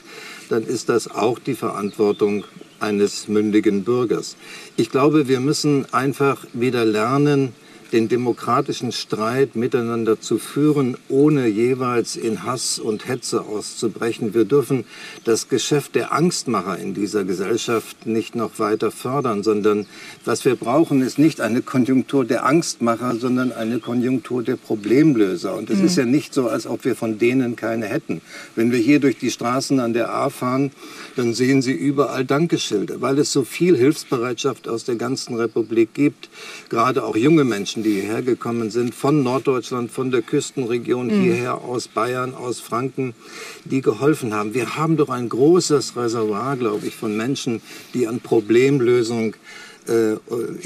dann 0.49 0.63
ist 0.65 0.89
das 0.89 1.11
auch 1.11 1.39
die 1.39 1.55
Verantwortung 1.55 2.45
eines 2.81 3.29
mündigen 3.29 3.85
Bürgers. 3.85 4.37
Ich 4.77 4.91
glaube, 4.91 5.29
wir 5.29 5.41
müssen 5.41 5.87
einfach 5.93 6.47
wieder 6.53 6.85
lernen, 6.85 7.53
den 7.93 8.09
demokratischen 8.09 8.93
Streit 8.93 9.57
miteinander 9.57 10.21
zu 10.21 10.39
führen, 10.39 10.97
ohne 11.09 11.47
jeweils 11.47 12.17
in 12.17 12.45
Hass 12.45 12.79
und 12.79 13.09
Hetze 13.09 13.43
auszubrechen. 13.43 14.35
Wir 14.35 14.45
dürfen 14.45 14.85
das 15.25 15.49
Geschäft 15.49 15.95
der 15.95 16.13
Angstmacher 16.13 16.79
in 16.79 16.95
dieser 16.95 17.25
Gesellschaft 17.25 18.07
nicht 18.07 18.35
noch 18.35 18.59
weiter 18.59 18.91
fördern, 18.91 19.43
sondern 19.43 19.87
was 20.25 20.45
wir 20.45 20.55
brauchen, 20.57 21.01
ist 21.03 21.19
nicht 21.19 21.41
eine 21.41 21.63
Konjunktur 21.63 22.25
der 22.25 22.45
Angstmacher, 22.45 23.17
sondern 23.17 23.53
eine 23.53 23.79
Konjunktur 23.79 24.43
der 24.43 24.57
Problemlöser. 24.57 25.55
Und 25.57 25.71
es 25.71 25.79
Mhm. 25.79 25.87
ist 25.87 25.97
ja 25.97 26.05
nicht 26.05 26.35
so, 26.35 26.49
als 26.49 26.67
ob 26.67 26.85
wir 26.85 26.95
von 26.95 27.19
denen 27.19 27.57
keine 27.57 27.87
hätten. 27.87 28.21
Wenn 28.55 28.71
wir 28.73 28.79
hier 28.79 29.01
durch 29.01 29.19
die 29.19 29.31
Straßen 29.31 29.81
an 29.81 29.93
der 29.93 30.13
A 30.13 30.31
fahren, 30.31 30.71
dann 31.17 31.35
sehen 31.35 31.63
Sie 31.63 31.73
überall 31.73 32.25
Dankeschilder, 32.25 33.01
weil 33.01 33.19
es 33.19 33.33
so 33.33 33.45
viel 33.45 33.77
Hilfsbereitschaft 33.77 34.69
aus 34.69 34.85
der 34.85 34.97
ganzen 34.97 35.37
Republik 35.37 35.95
gibt. 35.95 36.29
Gerade 36.69 37.05
auch 37.05 37.17
junge 37.17 37.45
Menschen, 37.45 37.78
die 37.83 38.01
hierher 38.01 38.23
gekommen 38.23 38.71
sind, 38.71 38.95
von 38.95 39.23
Norddeutschland, 39.23 39.91
von 39.91 40.11
der 40.11 40.23
Küstenregion 40.23 41.07
Mhm. 41.09 41.23
hierher, 41.23 41.63
aus 41.63 41.89
Bayern, 41.89 42.35
aus 42.35 42.61
Franken, 42.61 43.15
die 43.65 43.81
geholfen 43.81 44.35
haben. 44.35 44.55
Wir 44.55 44.77
haben 44.77 44.97
doch 44.97 45.09
ein 45.09 45.29
großes 45.29 45.97
Reservoir, 45.97 46.57
glaube 46.57 46.87
ich, 46.87 46.95
von 46.95 47.17
Menschen, 47.17 47.61
die 47.95 48.07
an 48.07 48.21
Problemlösung 48.21 49.35
äh, 49.89 50.17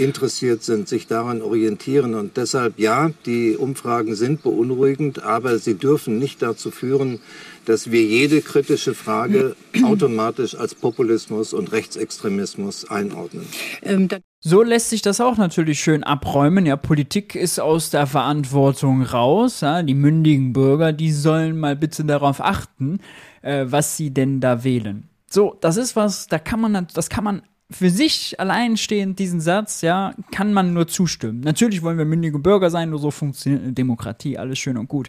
interessiert 0.03 0.65
sind, 0.65 0.89
sich 0.89 1.07
daran 1.07 1.43
orientieren. 1.43 2.15
Und 2.15 2.37
deshalb, 2.37 2.79
ja, 2.79 3.13
die 3.25 3.57
Umfragen 3.57 4.17
sind 4.17 4.43
beunruhigend, 4.43 5.23
aber 5.23 5.59
sie 5.59 5.75
dürfen 5.75 6.19
nicht 6.19 6.43
dazu 6.43 6.73
führen, 6.73 7.21
dass 7.65 7.93
wir 7.93 8.03
jede 8.03 8.43
kritische 8.43 8.95
Frage 8.95 9.55
automatisch 9.85 10.57
als 10.57 10.75
Populismus 10.75 11.53
und 11.53 11.71
Rechtsextremismus 11.71 12.91
einordnen. 12.91 13.47
Ähm, 13.83 14.09
so 14.45 14.63
lässt 14.63 14.91
sich 14.91 15.03
das 15.03 15.21
auch 15.21 15.37
natürlich 15.37 15.81
schön 15.81 16.03
abräumen. 16.03 16.67
Ja, 16.67 16.77
Politik 16.77 17.37
ist 17.37 17.61
aus 17.61 17.91
der 17.91 18.09
Verantwortung 18.09 19.03
raus. 19.03 19.61
Ja, 19.61 19.83
die 19.85 19.95
mündigen 19.95 20.53
Bürger, 20.53 20.93
die 20.93 21.13
sollen 21.13 21.59
mal 21.59 21.77
bitte 21.77 22.05
darauf 22.05 22.41
achten, 22.41 22.99
äh, 23.43 23.67
was 23.69 23.97
sie 23.97 24.13
denn 24.13 24.41
da 24.41 24.65
wählen. 24.65 25.09
So, 25.31 25.57
das 25.61 25.77
ist 25.77 25.95
was, 25.95 26.27
da 26.27 26.41
kann 26.41 26.61
man, 26.61 26.89
das 26.93 27.09
kann 27.09 27.23
man 27.23 27.43
für 27.71 27.89
sich 27.89 28.39
alleinstehend, 28.39 29.19
diesen 29.19 29.41
Satz, 29.41 29.81
ja, 29.81 30.13
kann 30.33 30.53
man 30.53 30.75
nur 30.75 30.89
zustimmen. 30.89 31.41
Natürlich 31.41 31.83
wollen 31.83 31.97
wir 31.97 32.05
mündige 32.05 32.39
Bürger 32.41 32.69
sein, 32.69 32.91
nur 32.91 32.99
so 32.99 33.11
funktioniert 33.11 33.63
eine 33.63 33.73
Demokratie, 33.73 34.37
alles 34.37 34.59
schön 34.59 34.77
und 34.77 34.89
gut. 34.89 35.09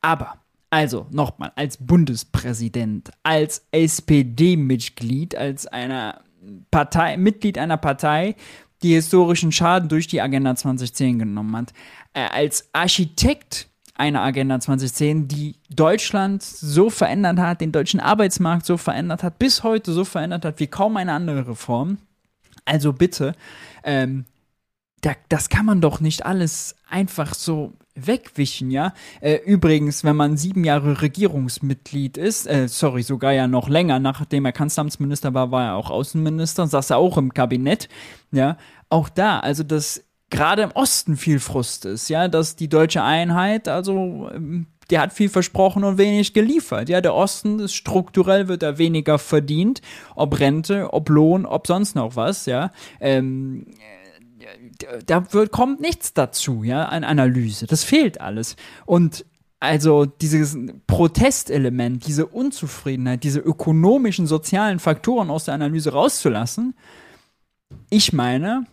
Aber, 0.00 0.34
also, 0.70 1.06
nochmal, 1.10 1.52
als 1.54 1.76
Bundespräsident, 1.76 3.10
als 3.22 3.66
SPD-Mitglied, 3.70 5.36
als 5.36 5.66
einer 5.66 6.22
Partei, 6.70 7.16
Mitglied 7.16 7.58
einer 7.58 7.76
Partei, 7.76 8.34
die 8.82 8.94
historischen 8.94 9.52
Schaden 9.52 9.88
durch 9.88 10.06
die 10.06 10.20
Agenda 10.20 10.54
2010 10.54 11.18
genommen 11.18 11.56
hat, 11.56 11.72
äh, 12.14 12.22
als 12.22 12.68
Architekt 12.72 13.68
einer 13.94 14.22
Agenda 14.22 14.58
2010, 14.58 15.28
die 15.28 15.56
Deutschland 15.68 16.42
so 16.42 16.88
verändert 16.88 17.38
hat, 17.38 17.60
den 17.60 17.70
deutschen 17.70 18.00
Arbeitsmarkt 18.00 18.64
so 18.64 18.78
verändert 18.78 19.22
hat, 19.22 19.38
bis 19.38 19.62
heute 19.62 19.92
so 19.92 20.04
verändert 20.04 20.44
hat 20.44 20.58
wie 20.58 20.66
kaum 20.66 20.96
eine 20.96 21.12
andere 21.12 21.46
Reform. 21.46 21.98
Also 22.64 22.94
bitte, 22.94 23.34
ähm, 23.84 24.24
da, 25.02 25.12
das 25.28 25.50
kann 25.50 25.66
man 25.66 25.82
doch 25.82 26.00
nicht 26.00 26.24
alles 26.24 26.76
einfach 26.88 27.34
so 27.34 27.74
wegwischen, 28.06 28.70
ja. 28.70 28.92
Äh, 29.20 29.36
übrigens, 29.44 30.04
wenn 30.04 30.16
man 30.16 30.36
sieben 30.36 30.64
Jahre 30.64 31.02
Regierungsmitglied 31.02 32.16
ist, 32.16 32.46
äh, 32.46 32.68
sorry, 32.68 33.02
sogar 33.02 33.32
ja 33.32 33.46
noch 33.46 33.68
länger, 33.68 33.98
nachdem 33.98 34.44
er 34.44 34.52
Kanzleramtsminister 34.52 35.34
war, 35.34 35.50
war 35.50 35.64
er 35.66 35.76
auch 35.76 35.90
Außenminister, 35.90 36.66
saß 36.66 36.90
er 36.90 36.98
auch 36.98 37.18
im 37.18 37.34
Kabinett, 37.34 37.88
ja. 38.32 38.56
Auch 38.88 39.08
da, 39.08 39.38
also 39.38 39.62
das 39.62 40.04
gerade 40.30 40.62
im 40.62 40.70
Osten 40.72 41.16
viel 41.16 41.40
Frust 41.40 41.84
ist, 41.84 42.08
ja, 42.08 42.28
dass 42.28 42.56
die 42.56 42.68
deutsche 42.68 43.02
Einheit, 43.02 43.68
also 43.68 44.30
ähm, 44.32 44.66
der 44.90 45.00
hat 45.00 45.12
viel 45.12 45.28
versprochen 45.28 45.84
und 45.84 45.98
wenig 45.98 46.32
geliefert. 46.32 46.88
Ja, 46.88 47.00
der 47.00 47.14
Osten 47.14 47.60
ist 47.60 47.74
strukturell 47.74 48.48
wird 48.48 48.62
er 48.62 48.78
weniger 48.78 49.18
verdient, 49.18 49.80
ob 50.16 50.40
Rente, 50.40 50.92
ob 50.92 51.08
Lohn, 51.08 51.46
ob 51.46 51.66
sonst 51.66 51.94
noch 51.94 52.16
was, 52.16 52.46
ja. 52.46 52.72
Ähm, 53.00 53.66
da 55.06 55.32
wird, 55.32 55.52
kommt 55.52 55.80
nichts 55.80 56.12
dazu, 56.12 56.62
ja, 56.62 56.86
an 56.86 57.04
Analyse. 57.04 57.66
Das 57.66 57.84
fehlt 57.84 58.20
alles. 58.20 58.56
Und 58.86 59.24
also 59.60 60.06
dieses 60.06 60.56
Protestelement, 60.86 62.06
diese 62.06 62.26
Unzufriedenheit, 62.26 63.24
diese 63.24 63.40
ökonomischen, 63.40 64.26
sozialen 64.26 64.78
Faktoren 64.78 65.30
aus 65.30 65.44
der 65.44 65.54
Analyse 65.54 65.92
rauszulassen, 65.92 66.74
ich 67.90 68.12
meine, 68.12 68.66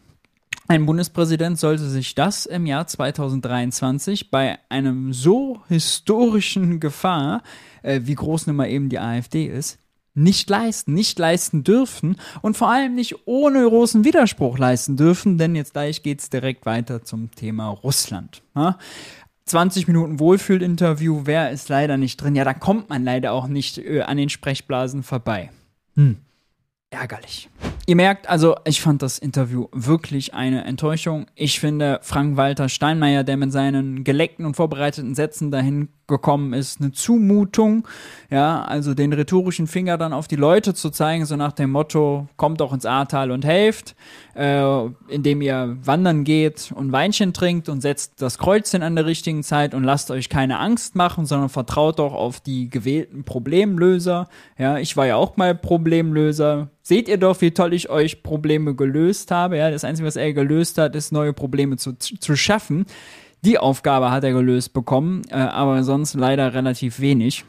ein 0.69 0.85
Bundespräsident 0.85 1.59
sollte 1.59 1.89
sich 1.89 2.15
das 2.15 2.45
im 2.45 2.65
Jahr 2.65 2.87
2023 2.87 4.31
bei 4.31 4.59
einem 4.69 5.13
so 5.13 5.61
historischen 5.67 6.79
Gefahr, 6.79 7.43
äh, 7.83 8.01
wie 8.03 8.15
groß 8.15 8.47
nun 8.47 8.57
mal 8.57 8.69
eben 8.69 8.89
die 8.89 8.99
AfD 8.99 9.45
ist, 9.45 9.79
nicht 10.17 10.49
leisten, 10.49 10.93
nicht 10.93 11.19
leisten 11.19 11.63
dürfen 11.63 12.17
und 12.41 12.57
vor 12.57 12.69
allem 12.69 12.95
nicht 12.95 13.27
ohne 13.27 13.63
großen 13.63 14.03
Widerspruch 14.03 14.57
leisten 14.57 14.97
dürfen, 14.97 15.37
denn 15.37 15.55
jetzt 15.55 15.73
gleich 15.73 16.03
geht 16.03 16.19
es 16.19 16.29
direkt 16.29 16.65
weiter 16.65 17.03
zum 17.03 17.31
Thema 17.31 17.69
Russland. 17.69 18.41
Ja? 18.55 18.77
20 19.45 19.87
Minuten 19.87 20.19
Wohlfühlinterview, 20.19 21.21
wer 21.25 21.51
ist 21.51 21.69
leider 21.69 21.97
nicht 21.97 22.17
drin? 22.17 22.35
Ja, 22.35 22.43
da 22.43 22.53
kommt 22.53 22.89
man 22.89 23.03
leider 23.03 23.31
auch 23.31 23.47
nicht 23.47 23.77
äh, 23.77 24.01
an 24.01 24.17
den 24.17 24.29
Sprechblasen 24.29 25.03
vorbei. 25.03 25.51
Hm. 25.95 26.17
Ärgerlich. 26.89 27.49
Ihr 27.89 27.95
merkt, 27.95 28.27
also 28.27 28.57
ich 28.65 28.81
fand 28.81 29.01
das 29.01 29.17
Interview 29.17 29.67
wirklich 29.71 30.33
eine 30.33 30.65
Enttäuschung. 30.65 31.27
Ich 31.35 31.61
finde 31.61 32.01
Frank-Walter 32.03 32.67
Steinmeier, 32.67 33.23
der 33.23 33.37
mit 33.37 33.53
seinen 33.53 34.03
geleckten 34.03 34.45
und 34.45 34.57
vorbereiteten 34.57 35.15
Sätzen 35.15 35.51
dahin 35.51 35.87
gekommen 36.05 36.51
ist, 36.51 36.81
eine 36.81 36.91
Zumutung. 36.91 37.87
Ja, 38.29 38.61
also 38.61 38.93
den 38.93 39.13
rhetorischen 39.13 39.67
Finger 39.67 39.97
dann 39.97 40.11
auf 40.11 40.27
die 40.27 40.35
Leute 40.35 40.73
zu 40.73 40.89
zeigen, 40.89 41.25
so 41.25 41.37
nach 41.37 41.53
dem 41.53 41.71
Motto, 41.71 42.27
kommt 42.35 42.59
doch 42.59 42.73
ins 42.73 42.85
Ahrtal 42.85 43.31
und 43.31 43.45
helft, 43.45 43.95
äh, 44.35 44.85
indem 45.07 45.41
ihr 45.41 45.77
wandern 45.81 46.25
geht 46.25 46.73
und 46.75 46.91
Weinchen 46.91 47.31
trinkt 47.31 47.69
und 47.69 47.79
setzt 47.79 48.21
das 48.21 48.37
Kreuzchen 48.37 48.83
an 48.83 48.95
der 48.97 49.05
richtigen 49.05 49.43
Zeit 49.43 49.73
und 49.73 49.85
lasst 49.85 50.11
euch 50.11 50.27
keine 50.27 50.59
Angst 50.59 50.95
machen, 50.95 51.25
sondern 51.25 51.47
vertraut 51.47 51.99
doch 51.99 52.13
auf 52.13 52.41
die 52.41 52.69
gewählten 52.69 53.23
Problemlöser. 53.23 54.27
Ja, 54.57 54.77
ich 54.77 54.97
war 54.97 55.07
ja 55.07 55.15
auch 55.15 55.37
mal 55.37 55.55
Problemlöser. 55.55 56.69
Seht 56.87 57.09
ihr 57.09 57.17
doch, 57.17 57.41
wie 57.41 57.51
toll 57.51 57.73
ich 57.73 57.89
euch 57.89 58.23
Probleme 58.23 58.73
gelöst 58.73 59.29
habe. 59.29 59.57
Ja, 59.57 59.69
das 59.69 59.83
Einzige, 59.83 60.07
was 60.07 60.15
er 60.15 60.31
gelöst 60.31 60.77
hat, 60.77 60.95
ist 60.95 61.11
neue 61.11 61.33
Probleme 61.33 61.75
zu, 61.75 61.91
zu 61.91 62.37
schaffen. 62.37 62.85
Die 63.41 63.57
Aufgabe 63.57 64.09
hat 64.09 64.23
er 64.23 64.31
gelöst 64.31 64.71
bekommen, 64.71 65.23
äh, 65.27 65.33
aber 65.33 65.83
sonst 65.83 66.13
leider 66.13 66.53
relativ 66.53 67.01
wenig. 67.01 67.43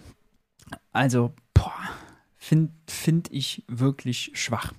Also, 0.91 1.31
boah, 1.55 1.73
finde 2.37 2.73
find 2.89 3.31
ich 3.31 3.63
wirklich 3.69 4.33
schwach. 4.35 4.73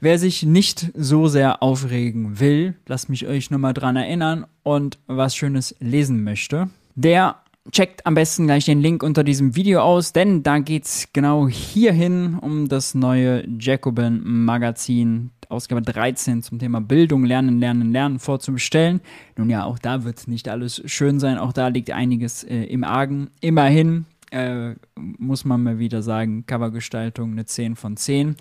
Wer 0.00 0.18
sich 0.18 0.42
nicht 0.42 0.90
so 0.96 1.28
sehr 1.28 1.62
aufregen 1.62 2.40
will, 2.40 2.74
lasst 2.88 3.08
mich 3.08 3.28
euch 3.28 3.52
nochmal 3.52 3.72
dran 3.72 3.94
erinnern 3.94 4.46
und 4.64 4.98
was 5.06 5.36
Schönes 5.36 5.76
lesen 5.78 6.24
möchte, 6.24 6.70
der 6.96 7.41
checkt 7.70 8.04
am 8.06 8.14
besten 8.14 8.46
gleich 8.46 8.64
den 8.64 8.80
Link 8.80 9.02
unter 9.02 9.24
diesem 9.24 9.54
Video 9.54 9.80
aus, 9.80 10.12
denn 10.12 10.42
da 10.42 10.58
geht's 10.58 11.08
genau 11.12 11.48
hierhin 11.48 12.38
um 12.40 12.68
das 12.68 12.94
neue 12.94 13.46
Jacobin 13.58 14.22
Magazin 14.24 15.30
Ausgabe 15.48 15.82
13 15.82 16.42
zum 16.42 16.58
Thema 16.58 16.80
Bildung, 16.80 17.24
Lernen, 17.24 17.60
Lernen, 17.60 17.92
Lernen 17.92 18.18
vorzubestellen. 18.18 19.00
Nun 19.36 19.50
ja, 19.50 19.64
auch 19.64 19.78
da 19.78 20.02
wird 20.02 20.26
nicht 20.26 20.48
alles 20.48 20.82
schön 20.86 21.20
sein, 21.20 21.36
auch 21.38 21.52
da 21.52 21.68
liegt 21.68 21.90
einiges 21.90 22.42
äh, 22.42 22.64
im 22.64 22.84
Argen. 22.84 23.28
Immerhin 23.40 24.06
äh, 24.30 24.74
muss 24.96 25.44
man 25.44 25.62
mal 25.62 25.78
wieder 25.78 26.02
sagen, 26.02 26.46
Covergestaltung 26.46 27.32
eine 27.32 27.44
10 27.44 27.76
von 27.76 27.96
10. 27.96 28.36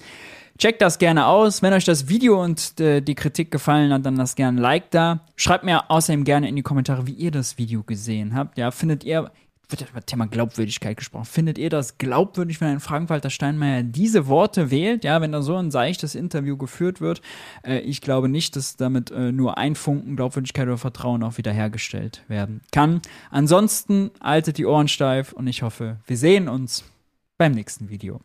Checkt 0.58 0.82
das 0.82 1.00
gerne 1.00 1.26
aus. 1.28 1.62
Wenn 1.62 1.74
euch 1.74 1.86
das 1.86 2.08
Video 2.08 2.42
und 2.42 2.80
äh, 2.80 3.02
die 3.02 3.16
Kritik 3.16 3.52
gefallen 3.52 3.92
hat, 3.92 4.06
dann 4.06 4.16
lasst 4.16 4.36
gerne 4.36 4.58
ein 4.58 4.62
Like 4.62 4.92
da. 4.92 5.22
Schreibt 5.36 5.64
mir 5.64 5.90
außerdem 5.90 6.24
gerne 6.24 6.48
in 6.50 6.56
die 6.56 6.62
Kommentare, 6.62 7.08
wie 7.08 7.14
ihr 7.14 7.32
das 7.32 7.58
Video 7.58 7.84
gesehen 7.84 8.36
habt. 8.36 8.58
Ja, 8.58 8.72
findet 8.72 9.04
ihr, 9.04 9.32
wird 9.70 9.90
über 9.90 10.06
Thema 10.06 10.28
Glaubwürdigkeit 10.28 10.98
gesprochen. 10.98 11.26
Findet 11.26 11.58
ihr 11.58 11.70
das 11.70 11.98
glaubwürdig, 11.98 12.62
wenn 12.62 12.70
ein 12.70 12.80
Frank-Walter 12.80 13.30
Steinmeier 13.30 13.84
diese 13.84 14.28
Worte 14.28 14.70
wählt? 14.72 15.04
Ja, 15.04 15.22
wenn 15.22 15.32
da 15.32 15.42
so 15.42 15.56
ein 15.56 15.72
seichtes 15.72 16.16
Interview 16.16 16.58
geführt 16.58 17.02
wird. 17.02 17.22
Äh, 17.64 17.80
ich 17.80 18.02
glaube 18.02 18.30
nicht, 18.30 18.56
dass 18.56 18.76
damit 18.76 19.12
äh, 19.12 19.32
nur 19.32 19.58
ein 19.58 19.76
Funken 19.76 20.16
Glaubwürdigkeit 20.16 20.68
oder 20.68 20.78
Vertrauen 20.78 21.24
auch 21.24 21.38
wiederhergestellt 21.38 22.24
werden 22.28 22.62
kann. 22.72 23.02
Ansonsten 23.30 24.12
haltet 24.22 24.58
die 24.58 24.66
Ohren 24.66 24.88
steif 24.88 25.34
und 25.34 25.48
ich 25.48 25.64
hoffe, 25.64 25.98
wir 26.06 26.18
sehen 26.18 26.48
uns 26.48 26.84
beim 27.38 27.54
nächsten 27.54 27.90
Video. 27.90 28.22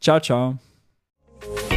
Ciao, 0.00 0.20
ciao. 0.20 0.58
Thank 1.40 1.72
you. 1.72 1.73